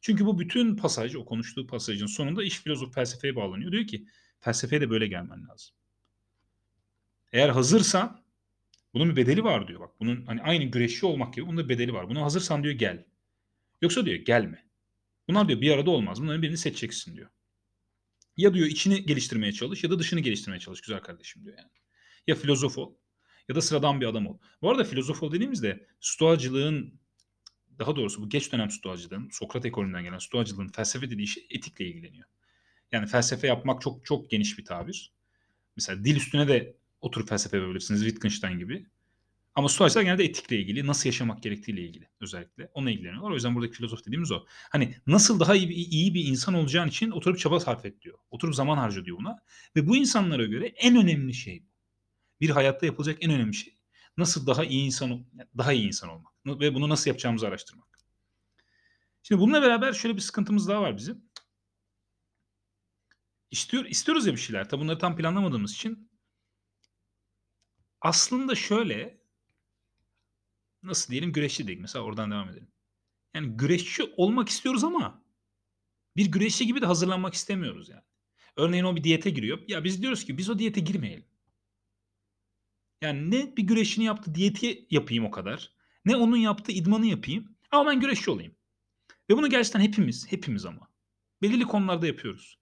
Çünkü 0.01 0.25
bu 0.25 0.39
bütün 0.39 0.75
pasaj, 0.75 1.15
o 1.15 1.25
konuştuğu 1.25 1.67
pasajın 1.67 2.05
sonunda 2.05 2.43
iş 2.43 2.59
filozof 2.59 2.95
felsefeye 2.95 3.35
bağlanıyor. 3.35 3.71
Diyor 3.71 3.87
ki 3.87 4.05
felsefeye 4.39 4.81
de 4.81 4.89
böyle 4.89 5.07
gelmen 5.07 5.47
lazım. 5.47 5.75
Eğer 7.31 7.49
hazırsan 7.49 8.23
bunun 8.93 9.09
bir 9.09 9.15
bedeli 9.15 9.43
var 9.43 9.67
diyor. 9.67 9.79
Bak 9.79 9.99
bunun 9.99 10.25
hani 10.25 10.41
aynı 10.41 10.63
güreşçi 10.63 11.05
olmak 11.05 11.33
gibi 11.33 11.47
bunun 11.47 11.57
da 11.57 11.69
bedeli 11.69 11.93
var. 11.93 12.09
Buna 12.09 12.21
hazırsan 12.21 12.63
diyor 12.63 12.73
gel. 12.73 13.05
Yoksa 13.83 14.05
diyor 14.05 14.17
gelme. 14.17 14.65
Bunlar 15.29 15.47
diyor 15.47 15.61
bir 15.61 15.71
arada 15.71 15.91
olmaz. 15.91 16.21
Bunların 16.21 16.41
birini 16.41 16.57
seçeceksin 16.57 17.15
diyor. 17.15 17.29
Ya 18.37 18.53
diyor 18.53 18.67
içini 18.67 19.05
geliştirmeye 19.05 19.51
çalış 19.51 19.83
ya 19.83 19.89
da 19.89 19.99
dışını 19.99 20.19
geliştirmeye 20.19 20.59
çalış 20.59 20.81
güzel 20.81 20.99
kardeşim 20.99 21.45
diyor 21.45 21.57
yani. 21.57 21.71
Ya 22.27 22.35
filozof 22.35 22.77
ol 22.77 22.95
ya 23.49 23.55
da 23.55 23.61
sıradan 23.61 24.01
bir 24.01 24.05
adam 24.05 24.27
ol. 24.27 24.39
Bu 24.61 24.71
arada 24.71 24.83
filozof 24.83 25.23
ol 25.23 25.31
dediğimizde 25.31 25.87
stoacılığın 25.99 26.99
daha 27.79 27.95
doğrusu 27.95 28.21
bu 28.21 28.29
geç 28.29 28.51
dönem 28.51 28.71
stoacılığın, 28.71 29.29
Sokrat 29.31 29.65
ekolünden 29.65 30.03
gelen 30.03 30.17
stoacılığın 30.17 30.67
felsefe 30.67 31.09
dediği 31.09 31.27
şey 31.27 31.47
etikle 31.49 31.85
ilgileniyor. 31.85 32.27
Yani 32.91 33.07
felsefe 33.07 33.47
yapmak 33.47 33.81
çok 33.81 34.05
çok 34.05 34.29
geniş 34.29 34.57
bir 34.57 34.65
tabir. 34.65 35.13
Mesela 35.75 36.03
dil 36.03 36.15
üstüne 36.15 36.47
de 36.47 36.77
oturup 37.01 37.29
felsefe 37.29 37.57
yapabilirsiniz 37.57 38.01
Wittgenstein 38.03 38.59
gibi. 38.59 38.85
Ama 39.55 39.69
stoacılar 39.69 40.01
genelde 40.01 40.23
etikle 40.23 40.57
ilgili, 40.57 40.87
nasıl 40.87 41.09
yaşamak 41.09 41.43
gerektiğiyle 41.43 41.81
ilgili 41.81 42.09
özellikle. 42.21 42.69
Ona 42.73 42.91
ilgileniyorlar. 42.91 43.31
O 43.31 43.33
yüzden 43.33 43.55
buradaki 43.55 43.73
filozof 43.73 44.05
dediğimiz 44.05 44.31
o. 44.31 44.45
Hani 44.69 44.95
nasıl 45.07 45.39
daha 45.39 45.55
iyi, 45.55 45.67
iyi 45.69 46.13
bir 46.13 46.25
insan 46.25 46.53
olacağın 46.53 46.87
için 46.87 47.11
oturup 47.11 47.39
çaba 47.39 47.59
sarf 47.59 47.85
et 47.85 48.01
diyor. 48.01 48.17
Oturup 48.31 48.55
zaman 48.55 48.77
harca 48.77 49.05
diyor 49.05 49.17
buna. 49.17 49.37
Ve 49.75 49.87
bu 49.87 49.97
insanlara 49.97 50.45
göre 50.45 50.67
en 50.67 50.95
önemli 50.95 51.33
şey 51.33 51.63
bu. 51.63 51.67
Bir 52.41 52.49
hayatta 52.49 52.85
yapılacak 52.85 53.17
en 53.21 53.31
önemli 53.31 53.53
şey. 53.53 53.77
Nasıl 54.17 54.47
daha 54.47 54.65
iyi 54.65 54.85
insan 54.85 55.25
daha 55.57 55.73
iyi 55.73 55.87
insan 55.87 56.09
olmak 56.09 56.33
ve 56.45 56.73
bunu 56.73 56.89
nasıl 56.89 57.09
yapacağımızı 57.09 57.47
araştırmak. 57.47 57.99
Şimdi 59.23 59.41
bununla 59.41 59.61
beraber 59.61 59.93
şöyle 59.93 60.15
bir 60.15 60.21
sıkıntımız 60.21 60.67
daha 60.67 60.81
var 60.81 60.97
bizim. 60.97 61.23
İstiyor, 63.51 63.85
istiyoruz 63.85 64.27
ya 64.27 64.33
bir 64.33 64.37
şeyler. 64.37 64.69
Tabi 64.69 64.81
bunları 64.81 64.97
tam 64.97 65.17
planlamadığımız 65.17 65.73
için 65.73 66.09
aslında 68.01 68.55
şöyle 68.55 69.22
nasıl 70.83 71.11
diyelim 71.11 71.31
güreşçi 71.31 71.67
dedik 71.67 71.81
mesela 71.81 72.05
oradan 72.05 72.31
devam 72.31 72.49
edelim. 72.49 72.67
Yani 73.35 73.57
güreşçi 73.57 74.03
olmak 74.03 74.49
istiyoruz 74.49 74.83
ama 74.83 75.23
bir 76.17 76.25
güreşçi 76.25 76.67
gibi 76.67 76.81
de 76.81 76.85
hazırlanmak 76.85 77.33
istemiyoruz 77.33 77.89
yani. 77.89 78.03
Örneğin 78.55 78.83
o 78.83 78.95
bir 78.95 79.03
diyete 79.03 79.29
giriyor. 79.29 79.59
Ya 79.67 79.83
biz 79.83 80.01
diyoruz 80.01 80.25
ki 80.25 80.37
biz 80.37 80.49
o 80.49 80.59
diyete 80.59 80.81
girmeyelim. 80.81 81.25
Yani 83.01 83.31
ne 83.31 83.57
bir 83.57 83.63
güreşini 83.63 84.05
yaptı 84.05 84.35
diyeti 84.35 84.87
yapayım 84.89 85.25
o 85.25 85.31
kadar. 85.31 85.71
Ne 86.05 86.15
onun 86.15 86.37
yaptığı 86.37 86.71
idmanı 86.71 87.05
yapayım. 87.05 87.55
Ama 87.71 87.89
ben 87.91 87.99
güreşçi 87.99 88.31
olayım. 88.31 88.55
Ve 89.29 89.37
bunu 89.37 89.49
gerçekten 89.49 89.79
hepimiz, 89.79 90.31
hepimiz 90.31 90.65
ama 90.65 90.89
belirli 91.41 91.63
konularda 91.63 92.07
yapıyoruz. 92.07 92.59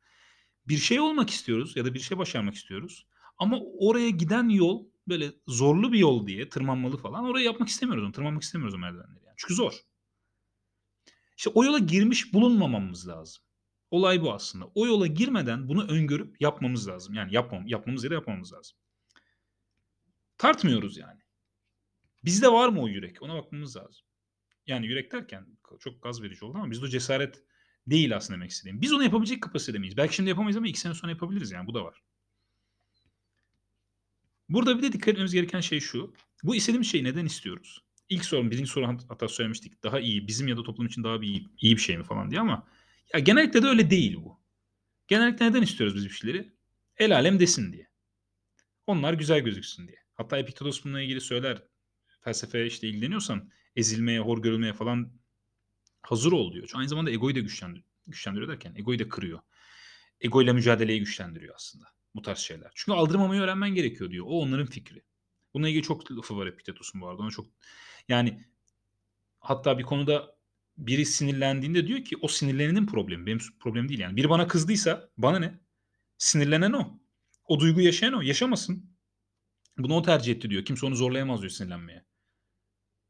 Bir 0.68 0.78
şey 0.78 1.00
olmak 1.00 1.30
istiyoruz 1.30 1.76
ya 1.76 1.86
da 1.86 1.94
bir 1.94 2.00
şey 2.00 2.18
başarmak 2.18 2.56
istiyoruz. 2.56 3.08
Ama 3.38 3.60
oraya 3.80 4.10
giden 4.10 4.50
yol 4.50 4.91
böyle 5.08 5.32
zorlu 5.48 5.94
bir 5.94 6.00
yol 6.00 6.28
diye 6.28 6.50
tırmanmalı 6.50 6.98
falan. 6.98 7.24
Orayı 7.26 7.46
yapmak 7.46 7.70
istemiyoruz 7.70 8.04
onu. 8.04 8.12
Tırmanmak 8.12 8.44
istemiyoruz 8.44 8.76
o 8.76 8.78
merdivenleri. 8.78 9.26
Yani. 9.26 9.36
Çünkü 9.38 9.54
zor. 9.54 9.74
İşte 11.38 11.50
o 11.50 11.64
yola 11.64 11.80
girmiş 11.80 12.34
bulunmamamız 12.34 13.08
lazım. 13.08 13.44
Olay 13.92 14.22
bu 14.22 14.34
aslında. 14.34 14.72
O 14.76 14.86
yola 14.86 15.08
girmeden 15.08 15.68
bunu 15.68 15.88
öngörüp 15.88 16.42
yapmamız 16.42 16.88
lazım. 16.88 17.14
Yani 17.14 17.34
yapmam, 17.34 17.68
yapmamız 17.68 18.04
ya 18.04 18.10
da 18.10 18.14
yapmamız 18.14 18.54
lazım. 18.54 18.78
Tartmıyoruz 20.38 20.98
yani. 20.98 21.22
Bizde 22.24 22.48
var 22.48 22.70
mı 22.70 22.82
o 22.82 22.88
yürek? 22.88 23.22
Ona 23.22 23.36
bakmamız 23.36 23.78
lazım. 23.78 24.06
Yani 24.68 24.88
yürek 24.88 25.12
derken 25.12 25.46
çok 25.80 26.04
gaz 26.04 26.22
verici 26.22 26.46
oldu 26.46 26.58
ama 26.58 26.72
bizde 26.72 26.86
o 26.86 26.90
cesaret 26.90 27.44
değil 27.88 28.16
aslında 28.16 28.40
demek 28.40 28.52
istediğim. 28.52 28.82
Biz 28.82 28.94
onu 28.94 29.04
yapabilecek 29.04 29.44
kapasitede 29.44 29.80
miyiz? 29.80 29.98
Belki 29.98 30.16
şimdi 30.16 30.30
yapamayız 30.30 30.58
ama 30.58 30.68
iki 30.68 30.80
sene 30.80 30.94
sonra 30.94 31.12
yapabiliriz 31.12 31.52
yani 31.52 31.68
bu 31.68 31.74
da 31.74 31.84
var. 31.84 32.04
Burada 34.52 34.78
bir 34.78 34.84
de 34.84 34.94
dikkat 34.94 35.08
etmemiz 35.08 35.34
gereken 35.34 35.60
şey 35.60 35.80
şu. 35.80 36.14
Bu 36.44 36.56
istediğimiz 36.56 36.88
şeyi 36.88 37.04
neden 37.04 37.26
istiyoruz? 37.26 37.84
İlk 38.10 38.26
sorum, 38.26 38.52
birinci 38.52 38.72
soru 38.72 38.98
hatta 39.10 39.28
söylemiştik. 39.28 39.84
Daha 39.84 40.00
iyi, 40.00 40.28
bizim 40.28 40.48
ya 40.48 40.58
da 40.58 40.64
toplum 40.64 40.86
için 40.86 41.04
daha 41.04 41.22
bir 41.22 41.28
iyi, 41.28 41.50
iyi 41.58 41.76
bir 41.76 41.82
şey 41.82 41.98
mi 41.98 42.04
falan 42.04 42.32
diye 42.32 42.42
ama 42.42 42.68
ya 43.14 43.20
genellikle 43.20 43.64
de 43.64 43.68
öyle 43.68 43.90
değil 43.90 44.16
bu. 44.16 44.42
Genellikle 45.08 45.46
neden 45.46 45.62
istiyoruz 45.62 45.96
biz 45.96 46.06
bir 46.06 46.10
şeyleri? 46.10 46.54
El 46.98 47.16
alem 47.16 47.40
desin 47.40 47.74
diye. 47.74 47.90
Onlar 48.88 49.14
güzel 49.14 49.40
gözüksün 49.40 49.88
diye. 49.88 49.98
Hatta 50.14 50.38
Epiktetos 50.38 50.86
bununla 50.86 51.02
ilgili 51.02 51.22
söyler. 51.22 51.64
Felsefe 52.22 52.66
işte 52.66 52.88
ilgileniyorsan 52.88 53.52
ezilmeye, 53.76 54.20
hor 54.20 54.42
görülmeye 54.42 54.74
falan 54.74 55.14
hazır 56.02 56.32
ol 56.32 56.54
diyor. 56.54 56.70
Aynı 56.74 56.90
zamanda 56.90 57.12
egoyu 57.12 57.36
da 57.36 57.40
güçlendiriyor, 57.40 57.86
güçlendiriyor 58.08 58.52
derken 58.52 58.76
egoyu 58.76 59.00
da 59.00 59.10
kırıyor. 59.10 59.40
Ego 60.22 60.42
ile 60.42 60.54
mücadeleyi 60.54 61.00
güçlendiriyor 61.00 61.56
aslında 61.56 61.86
bu 62.16 62.22
tarz 62.22 62.38
şeyler. 62.38 62.72
Çünkü 62.76 62.98
aldırmamayı 62.98 63.42
öğrenmen 63.42 63.70
gerekiyor 63.76 64.12
diyor. 64.12 64.26
O 64.28 64.42
onların 64.42 64.66
fikri. 64.66 65.04
Bununla 65.54 65.70
ilgili 65.70 65.84
çok 65.84 66.12
lafı 66.12 66.38
var 66.38 66.48
Epiktetos'un 66.48 67.02
bu 67.02 67.08
arada. 67.08 67.22
Ona 67.22 67.30
çok 67.30 67.48
yani 68.08 68.46
hatta 69.40 69.78
bir 69.78 69.84
konuda 69.84 70.36
biri 70.78 71.06
sinirlendiğinde 71.06 71.88
diyor 71.88 72.04
ki 72.04 72.18
o 72.22 72.28
sinirlenenin 72.28 72.86
problemi. 72.86 73.26
Benim 73.26 73.40
problemim 73.60 73.90
değil 73.90 74.00
yani. 74.00 74.16
Biri 74.16 74.30
bana 74.30 74.48
kızdıysa 74.48 75.10
bana 75.18 75.40
ne? 75.40 75.60
Sinirlenen 76.18 76.74
o. 76.74 77.00
O 77.46 77.60
duygu 77.60 77.82
yaşayan 77.82 78.14
o. 78.14 78.22
Yaşamasın. 78.22 78.92
Bunu 79.78 79.96
o 79.96 80.02
tercih 80.02 80.34
etti 80.34 80.50
diyor. 80.50 80.66
Kimse 80.66 80.86
onu 80.86 80.96
zorlayamaz 80.96 81.42
diyor 81.42 81.52
sinirlenmeye. 81.52 82.06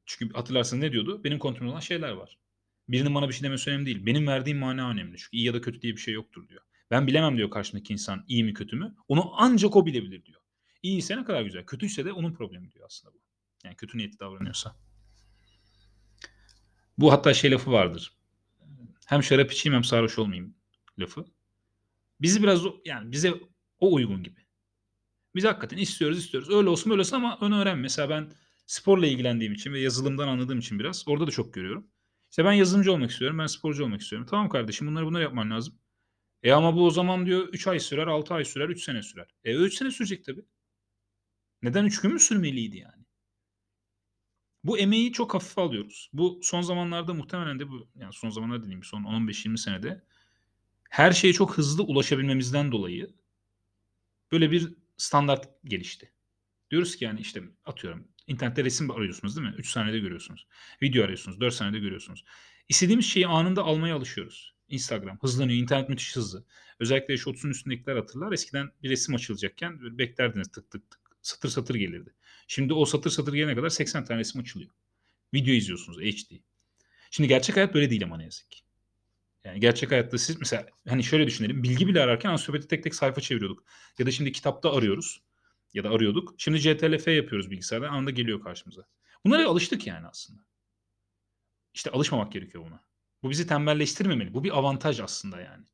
Çünkü 0.06 0.34
hatırlarsın 0.34 0.82
ne 0.82 0.92
diyordu? 0.92 1.24
Benim 1.24 1.40
kontrolüm 1.40 1.72
olan 1.72 1.80
şeyler 1.80 2.12
var. 2.12 2.40
Birinin 2.88 3.16
bana 3.16 3.30
bir 3.30 3.34
şey 3.34 3.44
demesi 3.44 3.70
önemli 3.70 3.86
değil. 3.86 4.06
Benim 4.06 4.28
verdiğim 4.28 4.58
mana 4.58 4.90
önemli. 4.90 5.18
Çünkü 5.18 5.38
iyi 5.38 5.46
ya 5.46 5.54
da 5.54 5.62
kötü 5.62 5.82
diye 5.82 5.94
bir 5.94 6.02
şey 6.02 6.14
yoktur 6.14 6.50
diyor. 6.50 6.62
Ben 6.92 7.08
bilemem 7.08 7.38
diyor 7.38 7.50
karşımdaki 7.50 7.94
insan 7.94 8.26
iyi 8.28 8.44
mi 8.44 8.54
kötü 8.54 8.76
mü. 8.76 8.96
Onu 9.08 9.32
ancak 9.36 9.76
o 9.76 9.86
bilebilir 9.86 10.26
diyor. 10.26 10.42
İyiyse 10.84 11.18
ne 11.18 11.24
kadar 11.24 11.42
güzel. 11.42 11.66
Kötüyse 11.66 12.06
de 12.06 12.14
onun 12.14 12.34
problemi 12.34 12.72
diyor 12.72 12.86
aslında 12.86 13.14
bu. 13.14 13.20
Yani 13.64 13.76
kötü 13.76 13.98
niyetli 13.98 14.20
davranıyorsa. 14.20 14.76
Bu 16.98 17.12
hatta 17.12 17.34
şey 17.34 17.52
lafı 17.52 17.72
vardır. 17.72 18.14
Hem 19.08 19.24
şarap 19.24 19.52
içeyim 19.52 19.76
hem 19.76 19.84
sarhoş 19.84 20.20
olmayayım 20.20 20.56
lafı. 21.00 21.26
Bizi 22.22 22.44
biraz 22.44 22.62
yani 22.86 23.12
bize 23.12 23.34
o 23.80 23.94
uygun 23.94 24.24
gibi. 24.24 24.42
Biz 25.36 25.46
hakikaten 25.46 25.78
istiyoruz 25.78 26.18
istiyoruz. 26.18 26.50
Öyle 26.50 26.70
olsun 26.70 26.90
böyle 26.90 27.00
olsun 27.00 27.16
ama 27.16 27.38
onu 27.42 27.62
öğren. 27.62 27.78
Mesela 27.78 28.10
ben 28.10 28.32
sporla 28.66 29.08
ilgilendiğim 29.08 29.54
için 29.54 29.74
ve 29.74 29.80
yazılımdan 29.80 30.28
anladığım 30.28 30.60
için 30.60 30.80
biraz 30.80 31.08
orada 31.08 31.28
da 31.28 31.32
çok 31.32 31.54
görüyorum. 31.54 31.88
İşte 32.30 32.46
ben 32.46 32.52
yazılımcı 32.52 32.94
olmak 32.94 33.12
istiyorum. 33.12 33.40
Ben 33.40 33.48
sporcu 33.48 33.84
olmak 33.84 34.02
istiyorum. 34.02 34.28
Tamam 34.30 34.50
kardeşim 34.50 34.88
bunları 34.88 35.06
bunları 35.06 35.24
yapman 35.24 35.52
lazım. 35.52 35.81
E 36.44 36.52
ama 36.52 36.76
bu 36.76 36.86
o 36.86 36.90
zaman 36.92 37.26
diyor 37.26 37.48
3 37.48 37.68
ay 37.68 37.80
sürer, 37.80 38.08
6 38.08 38.34
ay 38.34 38.46
sürer, 38.46 38.70
3 38.70 38.84
sene 38.84 39.02
sürer. 39.02 39.28
E 39.44 39.56
3 39.56 39.74
sene 39.74 39.92
sürecek 39.92 40.26
tabii. 40.26 40.46
Neden 41.62 41.86
3 41.86 42.02
gün 42.02 42.14
mü 42.14 42.20
sürmeliydi 42.20 42.78
yani? 42.78 43.06
Bu 44.64 44.78
emeği 44.78 45.14
çok 45.14 45.34
hafife 45.34 45.62
alıyoruz. 45.62 46.10
Bu 46.14 46.40
son 46.44 46.62
zamanlarda 46.62 47.14
muhtemelen 47.14 47.60
de 47.60 47.70
bu 47.70 47.90
yani 47.96 48.14
son 48.14 48.30
zamanlarda 48.30 48.64
dediğim 48.64 48.84
son 48.84 49.04
10-15-20 49.04 49.58
senede 49.58 50.04
her 50.90 51.12
şeye 51.12 51.34
çok 51.34 51.58
hızlı 51.58 51.84
ulaşabilmemizden 51.84 52.72
dolayı 52.72 53.16
böyle 54.32 54.52
bir 54.52 54.76
standart 54.98 55.50
gelişti. 55.64 56.14
Diyoruz 56.72 56.96
ki 56.96 57.06
yani 57.06 57.20
işte 57.20 57.44
atıyorum 57.66 58.08
internette 58.28 58.64
resim 58.64 58.92
arıyorsunuz 58.92 59.38
değil 59.38 59.48
mi? 59.48 59.56
3 59.58 59.70
saniyede 59.70 60.00
görüyorsunuz. 60.00 60.48
Video 60.82 61.04
arıyorsunuz 61.04 61.42
4 61.42 61.54
saniyede 61.54 61.80
görüyorsunuz. 61.80 62.26
İstediğimiz 62.70 63.06
şeyi 63.06 63.28
anında 63.28 63.64
almaya 63.64 63.96
alışıyoruz. 63.96 64.56
Instagram 64.72 65.20
hızlanıyor. 65.22 65.60
internet 65.60 65.90
müthiş 65.90 66.16
hızlı. 66.16 66.44
Özellikle 66.80 67.18
şu 67.18 67.30
30'un 67.30 67.52
üstündekiler 67.52 67.96
hatırlar. 67.96 68.32
Eskiden 68.32 68.72
bir 68.84 68.90
resim 68.90 69.16
açılacakken 69.16 69.98
beklerdiniz 69.98 70.52
tık 70.52 70.72
tık 70.72 70.92
tık. 70.92 71.02
Satır 71.22 71.50
satır 71.50 71.76
gelirdi. 71.76 72.14
Şimdi 72.48 72.74
o 72.74 72.86
satır 72.86 73.10
satır 73.10 73.34
gelene 73.34 73.56
kadar 73.56 73.70
80 73.70 74.06
tane 74.06 74.20
resim 74.20 74.42
açılıyor. 74.42 74.72
Video 75.34 75.54
izliyorsunuz 75.54 76.00
HD. 76.00 76.36
Şimdi 77.12 77.30
gerçek 77.30 77.56
hayat 77.56 77.74
böyle 77.74 77.90
değil 77.90 78.04
ama 78.04 78.18
ne 78.18 78.24
yazık 78.24 78.52
ki. 78.52 78.62
Yani 79.44 79.60
gerçek 79.60 79.92
hayatta 79.92 80.18
siz 80.18 80.40
mesela 80.40 80.66
hani 80.88 81.04
şöyle 81.04 81.28
düşünelim. 81.28 81.64
Bilgi 81.64 81.88
bile 81.88 82.02
ararken 82.02 82.30
ansiklopedi 82.30 82.68
tek 82.68 82.84
tek 82.84 82.96
sayfa 82.96 83.22
çeviriyorduk. 83.22 83.64
Ya 84.00 84.06
da 84.06 84.12
şimdi 84.12 84.32
kitapta 84.32 84.74
arıyoruz. 84.74 85.22
Ya 85.74 85.84
da 85.84 85.90
arıyorduk. 85.90 86.36
Şimdi 86.38 86.60
CTRL-F 86.60 87.12
yapıyoruz 87.12 87.52
bilgisayarda. 87.52 87.90
Anında 87.90 88.12
geliyor 88.12 88.42
karşımıza. 88.42 88.88
Bunlara 89.26 89.48
alıştık 89.48 89.88
yani 89.88 90.08
aslında. 90.08 90.42
İşte 91.74 91.92
alışmamak 91.92 92.32
gerekiyor 92.32 92.66
buna. 92.66 92.84
Bu 93.24 93.30
bizi 93.30 93.48
tembelleştirmemeli. 93.48 94.34
Bu 94.34 94.44
bir 94.44 94.58
avantaj 94.58 95.00
aslında 95.00 95.42
yani. 95.42 95.66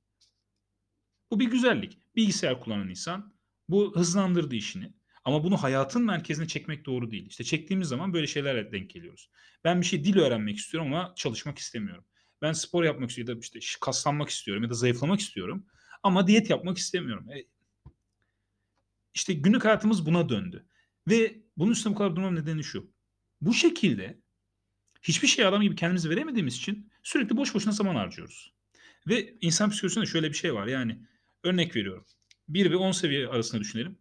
Bu 1.31 1.39
bir 1.39 1.51
güzellik. 1.51 1.97
Bilgisayar 2.15 2.59
kullanan 2.59 2.89
insan 2.89 3.33
bu 3.69 3.95
hızlandırdı 3.95 4.55
işini. 4.55 4.93
Ama 5.23 5.43
bunu 5.43 5.57
hayatın 5.57 6.05
merkezine 6.05 6.47
çekmek 6.47 6.85
doğru 6.85 7.11
değil. 7.11 7.25
İşte 7.29 7.43
çektiğimiz 7.43 7.87
zaman 7.87 8.13
böyle 8.13 8.27
şeylerle 8.27 8.71
denk 8.71 8.89
geliyoruz. 8.89 9.29
Ben 9.63 9.81
bir 9.81 9.85
şey 9.85 10.03
dil 10.03 10.17
öğrenmek 10.17 10.57
istiyorum 10.57 10.93
ama 10.93 11.13
çalışmak 11.15 11.57
istemiyorum. 11.57 12.05
Ben 12.41 12.53
spor 12.53 12.83
yapmak 12.83 13.09
istiyorum 13.09 13.35
ya 13.35 13.35
da 13.35 13.59
işte 13.59 13.79
kaslanmak 13.81 14.29
istiyorum 14.29 14.63
ya 14.63 14.69
da 14.69 14.73
zayıflamak 14.73 15.19
istiyorum. 15.19 15.65
Ama 16.03 16.27
diyet 16.27 16.49
yapmak 16.49 16.77
istemiyorum. 16.77 17.29
E, 17.31 17.45
işte 19.13 19.33
günlük 19.33 19.65
hayatımız 19.65 20.05
buna 20.05 20.29
döndü. 20.29 20.65
Ve 21.07 21.41
bunun 21.57 21.71
üstüne 21.71 21.93
bu 21.93 21.97
kadar 21.97 22.15
durmam 22.15 22.35
nedeni 22.35 22.63
şu. 22.63 22.91
Bu 23.41 23.53
şekilde 23.53 24.21
hiçbir 25.07 25.27
şey 25.27 25.45
adam 25.45 25.61
gibi 25.61 25.75
kendimizi 25.75 26.09
veremediğimiz 26.09 26.55
için 26.55 26.89
sürekli 27.03 27.37
boş 27.37 27.55
boşuna 27.55 27.73
zaman 27.73 27.95
harcıyoruz. 27.95 28.53
Ve 29.07 29.37
insan 29.41 29.69
psikolojisinde 29.69 30.05
şöyle 30.05 30.29
bir 30.29 30.37
şey 30.37 30.53
var. 30.53 30.67
Yani 30.67 30.99
örnek 31.43 31.75
veriyorum. 31.75 32.05
1 32.49 32.71
ve 32.71 32.75
10 32.75 32.91
seviye 32.91 33.27
arasında 33.27 33.61
düşünelim. 33.61 33.97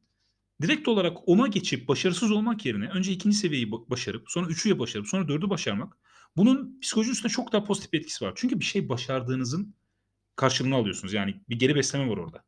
Direkt 0.62 0.88
olarak 0.88 1.16
10'a 1.16 1.46
geçip 1.46 1.88
başarısız 1.88 2.30
olmak 2.30 2.66
yerine 2.66 2.88
önce 2.88 3.12
ikinci 3.12 3.36
seviyeyi 3.36 3.72
başarıp 3.72 4.30
sonra 4.30 4.46
3'ü 4.46 4.78
başarıp 4.78 5.06
sonra 5.06 5.25
4'ü 5.25 5.50
başarmak 5.50 5.96
bunun 6.36 6.80
psikoloji 6.80 7.10
üstünde 7.10 7.32
çok 7.32 7.52
daha 7.52 7.64
pozitif 7.64 7.92
bir 7.92 8.00
etkisi 8.00 8.25
var. 8.25 8.32
Çünkü 8.36 8.60
bir 8.60 8.64
şey 8.64 8.88
başardığınızın 8.88 9.75
karşılığını 10.36 10.75
alıyorsunuz. 10.75 11.12
Yani 11.12 11.40
bir 11.48 11.58
geri 11.58 11.75
besleme 11.75 12.08
var 12.10 12.16
orada. 12.16 12.44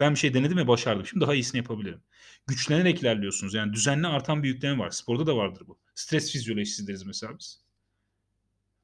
Ben 0.00 0.14
bir 0.14 0.18
şey 0.18 0.34
denedim 0.34 0.58
ve 0.58 0.68
başardım. 0.68 1.06
Şimdi 1.06 1.20
daha 1.20 1.34
iyisini 1.34 1.58
yapabilirim. 1.58 2.02
Güçlenerek 2.46 3.00
ilerliyorsunuz. 3.00 3.54
Yani 3.54 3.72
düzenli 3.72 4.06
artan 4.06 4.42
bir 4.42 4.48
yükleme 4.48 4.78
var. 4.78 4.90
Sporda 4.90 5.26
da 5.26 5.36
vardır 5.36 5.62
bu. 5.66 5.78
Stres 5.94 6.32
fizyolojisi 6.32 6.86
deriz 6.86 7.06
mesela 7.06 7.38
biz. 7.38 7.63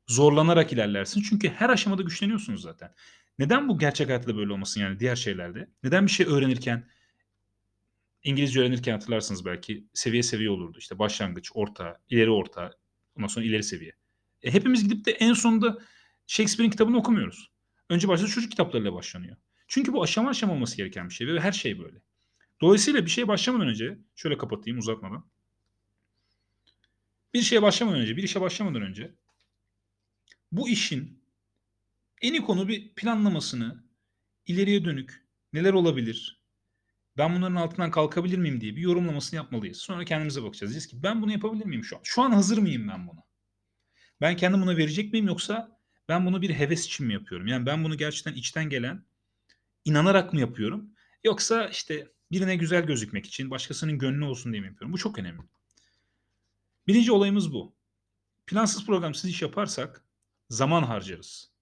Zorlanarak 0.06 0.72
ilerlersin. 0.72 1.22
Çünkü 1.22 1.48
her 1.48 1.70
aşamada 1.70 2.02
güçleniyorsunuz 2.02 2.62
zaten. 2.62 2.94
Neden 3.38 3.68
bu 3.68 3.78
gerçek 3.78 4.08
hayatta 4.08 4.28
da 4.28 4.36
böyle 4.36 4.52
olmasın 4.52 4.80
yani 4.80 5.00
diğer 5.00 5.16
şeylerde? 5.16 5.70
Neden 5.82 6.06
bir 6.06 6.10
şey 6.10 6.26
öğrenirken 6.26 6.88
İngilizce 8.22 8.60
öğrenirken 8.60 8.92
hatırlarsınız 8.92 9.44
belki 9.44 9.86
seviye 9.94 10.22
seviye 10.22 10.50
olurdu. 10.50 10.78
İşte 10.78 10.98
başlangıç, 10.98 11.50
orta, 11.54 11.96
ileri 12.08 12.30
orta, 12.30 12.70
ondan 13.16 13.28
sonra 13.28 13.44
ileri 13.46 13.62
seviye. 13.62 13.92
E, 14.42 14.52
hepimiz 14.52 14.88
gidip 14.88 15.04
de 15.04 15.12
en 15.12 15.32
sonunda 15.32 15.78
Shakespeare'in 16.26 16.70
kitabını 16.70 16.96
okumuyoruz. 16.96 17.50
Önce 17.88 18.08
başta 18.08 18.26
çocuk 18.26 18.50
kitaplarıyla 18.50 18.92
başlanıyor. 18.92 19.36
Çünkü 19.68 19.92
bu 19.92 20.02
aşama 20.02 20.30
aşama 20.30 20.52
olması 20.52 20.76
gereken 20.76 21.08
bir 21.08 21.14
şey 21.14 21.26
ve 21.26 21.40
her 21.40 21.52
şey 21.52 21.78
böyle. 21.78 21.98
Dolayısıyla 22.60 23.04
bir 23.04 23.10
şeye 23.10 23.28
başlamadan 23.28 23.68
önce 23.68 23.98
şöyle 24.14 24.38
kapatayım 24.38 24.78
uzatmadan. 24.78 25.30
Bir 27.34 27.42
şeye 27.42 27.62
başlamadan 27.62 28.00
önce, 28.00 28.16
bir 28.16 28.22
işe 28.22 28.40
başlamadan 28.40 28.82
önce 28.82 29.14
bu 30.52 30.68
işin 30.68 31.22
en 32.22 32.32
iyi 32.32 32.42
konu 32.42 32.68
bir 32.68 32.94
planlamasını, 32.94 33.84
ileriye 34.46 34.84
dönük 34.84 35.26
neler 35.52 35.72
olabilir, 35.72 36.40
ben 37.18 37.36
bunların 37.36 37.56
altından 37.56 37.90
kalkabilir 37.90 38.38
miyim 38.38 38.60
diye 38.60 38.76
bir 38.76 38.80
yorumlamasını 38.80 39.36
yapmalıyız. 39.36 39.76
Sonra 39.76 40.04
kendimize 40.04 40.42
bakacağız. 40.42 40.72
Diyeceğiz 40.72 40.86
ki 40.86 41.02
ben 41.02 41.22
bunu 41.22 41.32
yapabilir 41.32 41.64
miyim 41.64 41.84
şu 41.84 41.96
an? 41.96 42.00
Şu 42.04 42.22
an 42.22 42.30
hazır 42.30 42.58
mıyım 42.58 42.88
ben 42.88 43.08
buna? 43.08 43.20
Ben 44.20 44.36
kendim 44.36 44.62
buna 44.62 44.76
verecek 44.76 45.12
miyim 45.12 45.26
yoksa 45.26 45.80
ben 46.08 46.26
bunu 46.26 46.42
bir 46.42 46.50
heves 46.50 46.86
için 46.86 47.06
mi 47.06 47.12
yapıyorum? 47.12 47.46
Yani 47.46 47.66
ben 47.66 47.84
bunu 47.84 47.96
gerçekten 47.96 48.32
içten 48.32 48.68
gelen 48.68 49.04
inanarak 49.84 50.32
mı 50.32 50.40
yapıyorum? 50.40 50.90
Yoksa 51.24 51.68
işte 51.68 52.08
birine 52.32 52.56
güzel 52.56 52.86
gözükmek 52.86 53.26
için, 53.26 53.50
başkasının 53.50 53.98
gönlü 53.98 54.24
olsun 54.24 54.52
diye 54.52 54.60
mi 54.60 54.66
yapıyorum? 54.66 54.92
Bu 54.92 54.98
çok 54.98 55.18
önemli. 55.18 55.42
Birinci 56.86 57.12
olayımız 57.12 57.52
bu. 57.52 57.76
Plansız 58.46 58.86
programsız 58.86 59.30
iş 59.30 59.42
yaparsak 59.42 60.04
zaman 60.50 60.82
harcarız. 60.82 61.52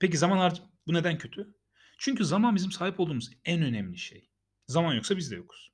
Peki 0.00 0.18
zaman 0.18 0.38
harc 0.38 0.62
bu 0.86 0.94
neden 0.94 1.18
kötü? 1.18 1.54
Çünkü 1.98 2.24
zaman 2.24 2.56
bizim 2.56 2.72
sahip 2.72 3.00
olduğumuz 3.00 3.30
en 3.44 3.62
önemli 3.62 3.98
şey. 3.98 4.30
Zaman 4.66 4.94
yoksa 4.94 5.16
biz 5.16 5.30
de 5.30 5.36
yokuz. 5.36 5.72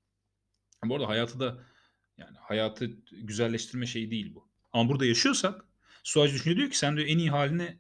Bu 0.85 0.95
arada 0.95 1.09
hayatı 1.09 1.41
da 1.41 1.65
yani 2.19 2.37
hayatı 2.41 2.87
güzelleştirme 3.13 3.87
şeyi 3.87 4.11
değil 4.11 4.35
bu. 4.35 4.49
Ama 4.73 4.89
burada 4.89 5.07
yaşıyorsak 5.07 5.65
Suacı 6.05 6.35
düşünüyor 6.35 6.59
diyor 6.59 6.71
ki 6.71 6.79
sen 6.79 6.97
diyor 6.97 7.09
en 7.09 7.19
iyi 7.19 7.31
haline 7.31 7.79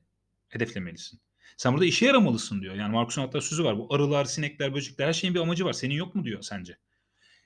hedeflemelisin. 0.48 1.20
Sen 1.56 1.72
burada 1.72 1.84
işe 1.84 2.06
yaramalısın 2.06 2.62
diyor. 2.62 2.74
Yani 2.74 2.92
Marcus'un 2.92 3.22
hatta 3.22 3.40
sözü 3.40 3.64
var. 3.64 3.78
Bu 3.78 3.94
arılar, 3.94 4.24
sinekler, 4.24 4.74
böcekler 4.74 5.06
her 5.06 5.12
şeyin 5.12 5.34
bir 5.34 5.40
amacı 5.40 5.64
var. 5.64 5.72
Senin 5.72 5.94
yok 5.94 6.14
mu 6.14 6.24
diyor 6.24 6.42
sence? 6.42 6.78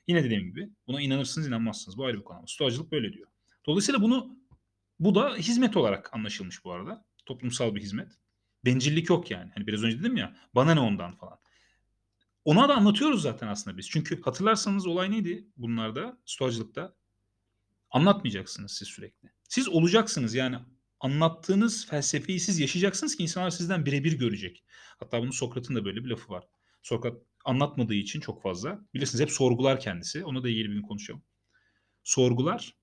Yine 0.07 0.25
dediğim 0.25 0.45
gibi 0.45 0.71
buna 0.87 1.01
inanırsınız 1.01 1.49
inanmazsınız. 1.49 1.99
Bu 1.99 2.05
ayrı 2.05 2.19
bir 2.19 2.25
konu. 2.25 2.49
Stoacılık 2.49 2.93
böyle 2.93 3.13
diyor. 3.13 3.29
Dolayısıyla 3.67 4.03
bunu 4.03 4.38
bu 5.01 5.15
da 5.15 5.37
hizmet 5.37 5.77
olarak 5.77 6.15
anlaşılmış 6.15 6.65
bu 6.65 6.73
arada. 6.73 7.05
Toplumsal 7.27 7.75
bir 7.75 7.81
hizmet. 7.81 8.13
Bencillik 8.65 9.09
yok 9.09 9.31
yani. 9.31 9.51
Hani 9.55 9.67
biraz 9.67 9.83
önce 9.83 10.01
dedim 10.01 10.17
ya 10.17 10.37
bana 10.55 10.75
ne 10.75 10.81
ondan 10.81 11.17
falan. 11.17 11.39
Ona 12.45 12.69
da 12.69 12.75
anlatıyoruz 12.75 13.23
zaten 13.23 13.49
aslında 13.49 13.79
biz. 13.79 13.91
Çünkü 13.91 14.23
hatırlarsanız 14.23 14.87
olay 14.87 15.11
neydi 15.11 15.49
bunlarda, 15.57 16.19
stoacılıkta? 16.25 16.95
Anlatmayacaksınız 17.91 18.73
siz 18.73 18.89
sürekli. 18.89 19.31
Siz 19.49 19.69
olacaksınız 19.69 20.35
yani 20.35 20.57
anlattığınız 21.01 21.87
felsefeyi 21.87 22.41
siz 22.41 22.59
yaşayacaksınız 22.59 23.17
ki 23.17 23.23
insanlar 23.23 23.51
sizden 23.51 23.87
birebir 23.87 24.19
görecek. 24.19 24.65
Hatta 24.99 25.21
bunun 25.21 25.31
Sokrat'ın 25.31 25.75
da 25.75 25.85
böyle 25.85 26.05
bir 26.05 26.11
lafı 26.11 26.33
var. 26.33 26.45
Sokrat 26.83 27.17
anlatmadığı 27.45 27.95
için 27.95 28.21
çok 28.21 28.43
fazla. 28.43 28.81
Bilirsiniz 28.95 29.21
hep 29.21 29.31
sorgular 29.31 29.81
kendisi. 29.81 30.25
Ona 30.25 30.43
da 30.43 30.49
ilgili 30.49 30.69
bir 30.69 30.75
gün 30.75 30.83
konuşalım. 30.83 31.23
Sorgular. 32.05 32.78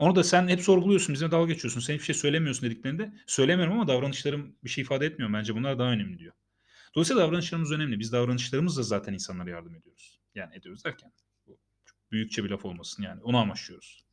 Onu 0.00 0.16
da 0.16 0.24
sen 0.24 0.48
hep 0.48 0.60
sorguluyorsun, 0.60 1.12
bizimle 1.12 1.30
dalga 1.30 1.52
geçiyorsun. 1.52 1.80
Sen 1.80 1.94
hiçbir 1.94 2.04
şey 2.04 2.14
söylemiyorsun 2.14 2.70
dediklerinde 2.70 3.12
söylemiyorum 3.26 3.74
ama 3.74 3.88
davranışlarım 3.88 4.56
bir 4.64 4.68
şey 4.68 4.82
ifade 4.82 5.06
etmiyor. 5.06 5.32
Bence 5.32 5.54
bunlar 5.54 5.78
daha 5.78 5.92
önemli 5.92 6.18
diyor. 6.18 6.32
Dolayısıyla 6.94 7.22
davranışlarımız 7.22 7.72
önemli. 7.72 7.98
Biz 7.98 8.12
davranışlarımızla 8.12 8.82
zaten 8.82 9.12
insanlara 9.12 9.50
yardım 9.50 9.74
ediyoruz. 9.74 10.20
Yani 10.34 10.56
ediyoruz 10.56 10.84
derken 10.84 11.12
bu 11.46 11.58
büyükçe 12.12 12.44
bir 12.44 12.50
laf 12.50 12.64
olmasın 12.64 13.02
yani. 13.02 13.22
Onu 13.22 13.36
amaçlıyoruz. 13.36 14.04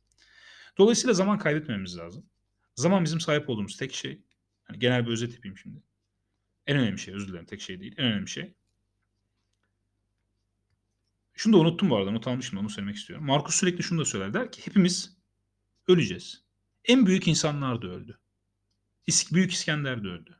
Dolayısıyla 0.78 1.14
zaman 1.14 1.38
kaybetmemiz 1.38 1.98
lazım. 1.98 2.26
Zaman 2.74 3.04
bizim 3.04 3.20
sahip 3.20 3.48
olduğumuz 3.48 3.76
tek 3.76 3.94
şey. 3.94 4.22
Yani 4.68 4.78
genel 4.78 5.06
bir 5.06 5.10
özet 5.10 5.34
yapayım 5.34 5.58
şimdi. 5.58 5.82
En 6.66 6.76
önemli 6.76 6.98
şey, 6.98 7.14
özür 7.14 7.28
dilerim 7.28 7.46
tek 7.46 7.60
şey 7.60 7.80
değil. 7.80 7.94
En 7.98 8.04
önemli 8.04 8.28
şey. 8.28 8.54
Şunu 11.34 11.52
da 11.52 11.58
unuttum 11.58 11.90
bu 11.90 11.96
arada, 11.96 12.10
not 12.10 12.26
almışım 12.26 12.58
onu 12.58 12.70
söylemek 12.70 12.96
istiyorum. 12.96 13.26
Markus 13.26 13.54
sürekli 13.54 13.82
şunu 13.82 14.00
da 14.00 14.04
söyler. 14.04 14.34
Der 14.34 14.52
ki 14.52 14.66
hepimiz 14.66 15.17
öleceğiz. 15.88 16.44
En 16.84 17.06
büyük 17.06 17.28
insanlar 17.28 17.82
da 17.82 17.86
öldü. 17.86 18.18
Büyük 19.32 19.52
İskender 19.52 20.04
de 20.04 20.08
öldü. 20.08 20.36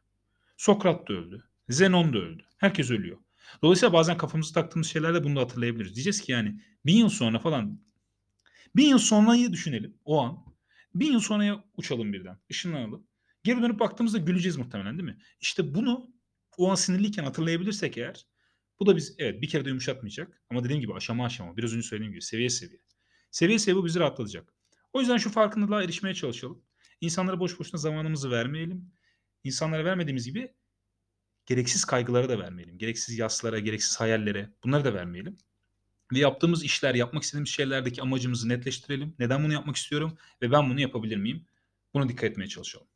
Sokrat 0.56 1.08
da 1.08 1.12
öldü. 1.12 1.44
Zenon 1.68 2.12
da 2.12 2.18
öldü. 2.18 2.42
Herkes 2.58 2.90
ölüyor. 2.90 3.18
Dolayısıyla 3.62 3.92
bazen 3.92 4.16
kafamızı 4.16 4.54
taktığımız 4.54 4.86
şeylerle 4.86 5.24
bunu 5.24 5.36
da 5.36 5.40
hatırlayabiliriz. 5.40 5.94
Diyeceğiz 5.94 6.20
ki 6.20 6.32
yani 6.32 6.60
bin 6.86 6.96
yıl 6.96 7.08
sonra 7.08 7.38
falan 7.38 7.80
bin 8.76 8.88
yıl 8.88 8.98
sonrayı 8.98 9.52
düşünelim 9.52 9.94
o 10.04 10.22
an. 10.22 10.38
Bin 10.94 11.12
yıl 11.12 11.20
sonraya 11.20 11.64
uçalım 11.76 12.12
birden. 12.12 12.38
Işınlanalım. 12.48 13.06
Geri 13.44 13.62
dönüp 13.62 13.80
baktığımızda 13.80 14.18
güleceğiz 14.18 14.56
muhtemelen 14.56 14.98
değil 14.98 15.08
mi? 15.08 15.18
İşte 15.40 15.74
bunu 15.74 16.10
o 16.56 16.70
an 16.70 16.74
sinirliyken 16.74 17.24
hatırlayabilirsek 17.24 17.98
eğer 17.98 18.26
bu 18.80 18.86
da 18.86 18.96
biz 18.96 19.14
evet 19.18 19.42
bir 19.42 19.48
kere 19.48 19.64
de 19.64 19.68
yumuşatmayacak. 19.68 20.42
Ama 20.50 20.64
dediğim 20.64 20.80
gibi 20.80 20.94
aşama 20.94 21.24
aşama 21.24 21.56
biraz 21.56 21.72
önce 21.72 21.88
söylediğim 21.88 22.12
gibi 22.12 22.22
seviye 22.22 22.50
seviye. 22.50 22.80
Seviye 23.30 23.58
seviye 23.58 23.82
bu 23.82 23.86
bizi 23.86 24.00
rahatlatacak. 24.00 24.57
O 24.92 25.00
yüzden 25.00 25.16
şu 25.16 25.30
farkındalığa 25.30 25.82
erişmeye 25.82 26.14
çalışalım. 26.14 26.62
İnsanlara 27.00 27.40
boş 27.40 27.58
boşuna 27.58 27.80
zamanımızı 27.80 28.30
vermeyelim. 28.30 28.92
İnsanlara 29.44 29.84
vermediğimiz 29.84 30.26
gibi 30.26 30.54
gereksiz 31.46 31.84
kaygılara 31.84 32.28
da 32.28 32.38
vermeyelim. 32.38 32.78
Gereksiz 32.78 33.18
yaslara, 33.18 33.58
gereksiz 33.58 34.00
hayallere 34.00 34.50
bunları 34.64 34.84
da 34.84 34.94
vermeyelim. 34.94 35.38
Ve 36.12 36.18
yaptığımız 36.18 36.64
işler, 36.64 36.94
yapmak 36.94 37.22
istediğimiz 37.22 37.50
şeylerdeki 37.50 38.02
amacımızı 38.02 38.48
netleştirelim. 38.48 39.14
Neden 39.18 39.44
bunu 39.44 39.52
yapmak 39.52 39.76
istiyorum 39.76 40.18
ve 40.42 40.50
ben 40.52 40.70
bunu 40.70 40.80
yapabilir 40.80 41.16
miyim? 41.16 41.46
Buna 41.94 42.08
dikkat 42.08 42.30
etmeye 42.30 42.48
çalışalım. 42.48 42.87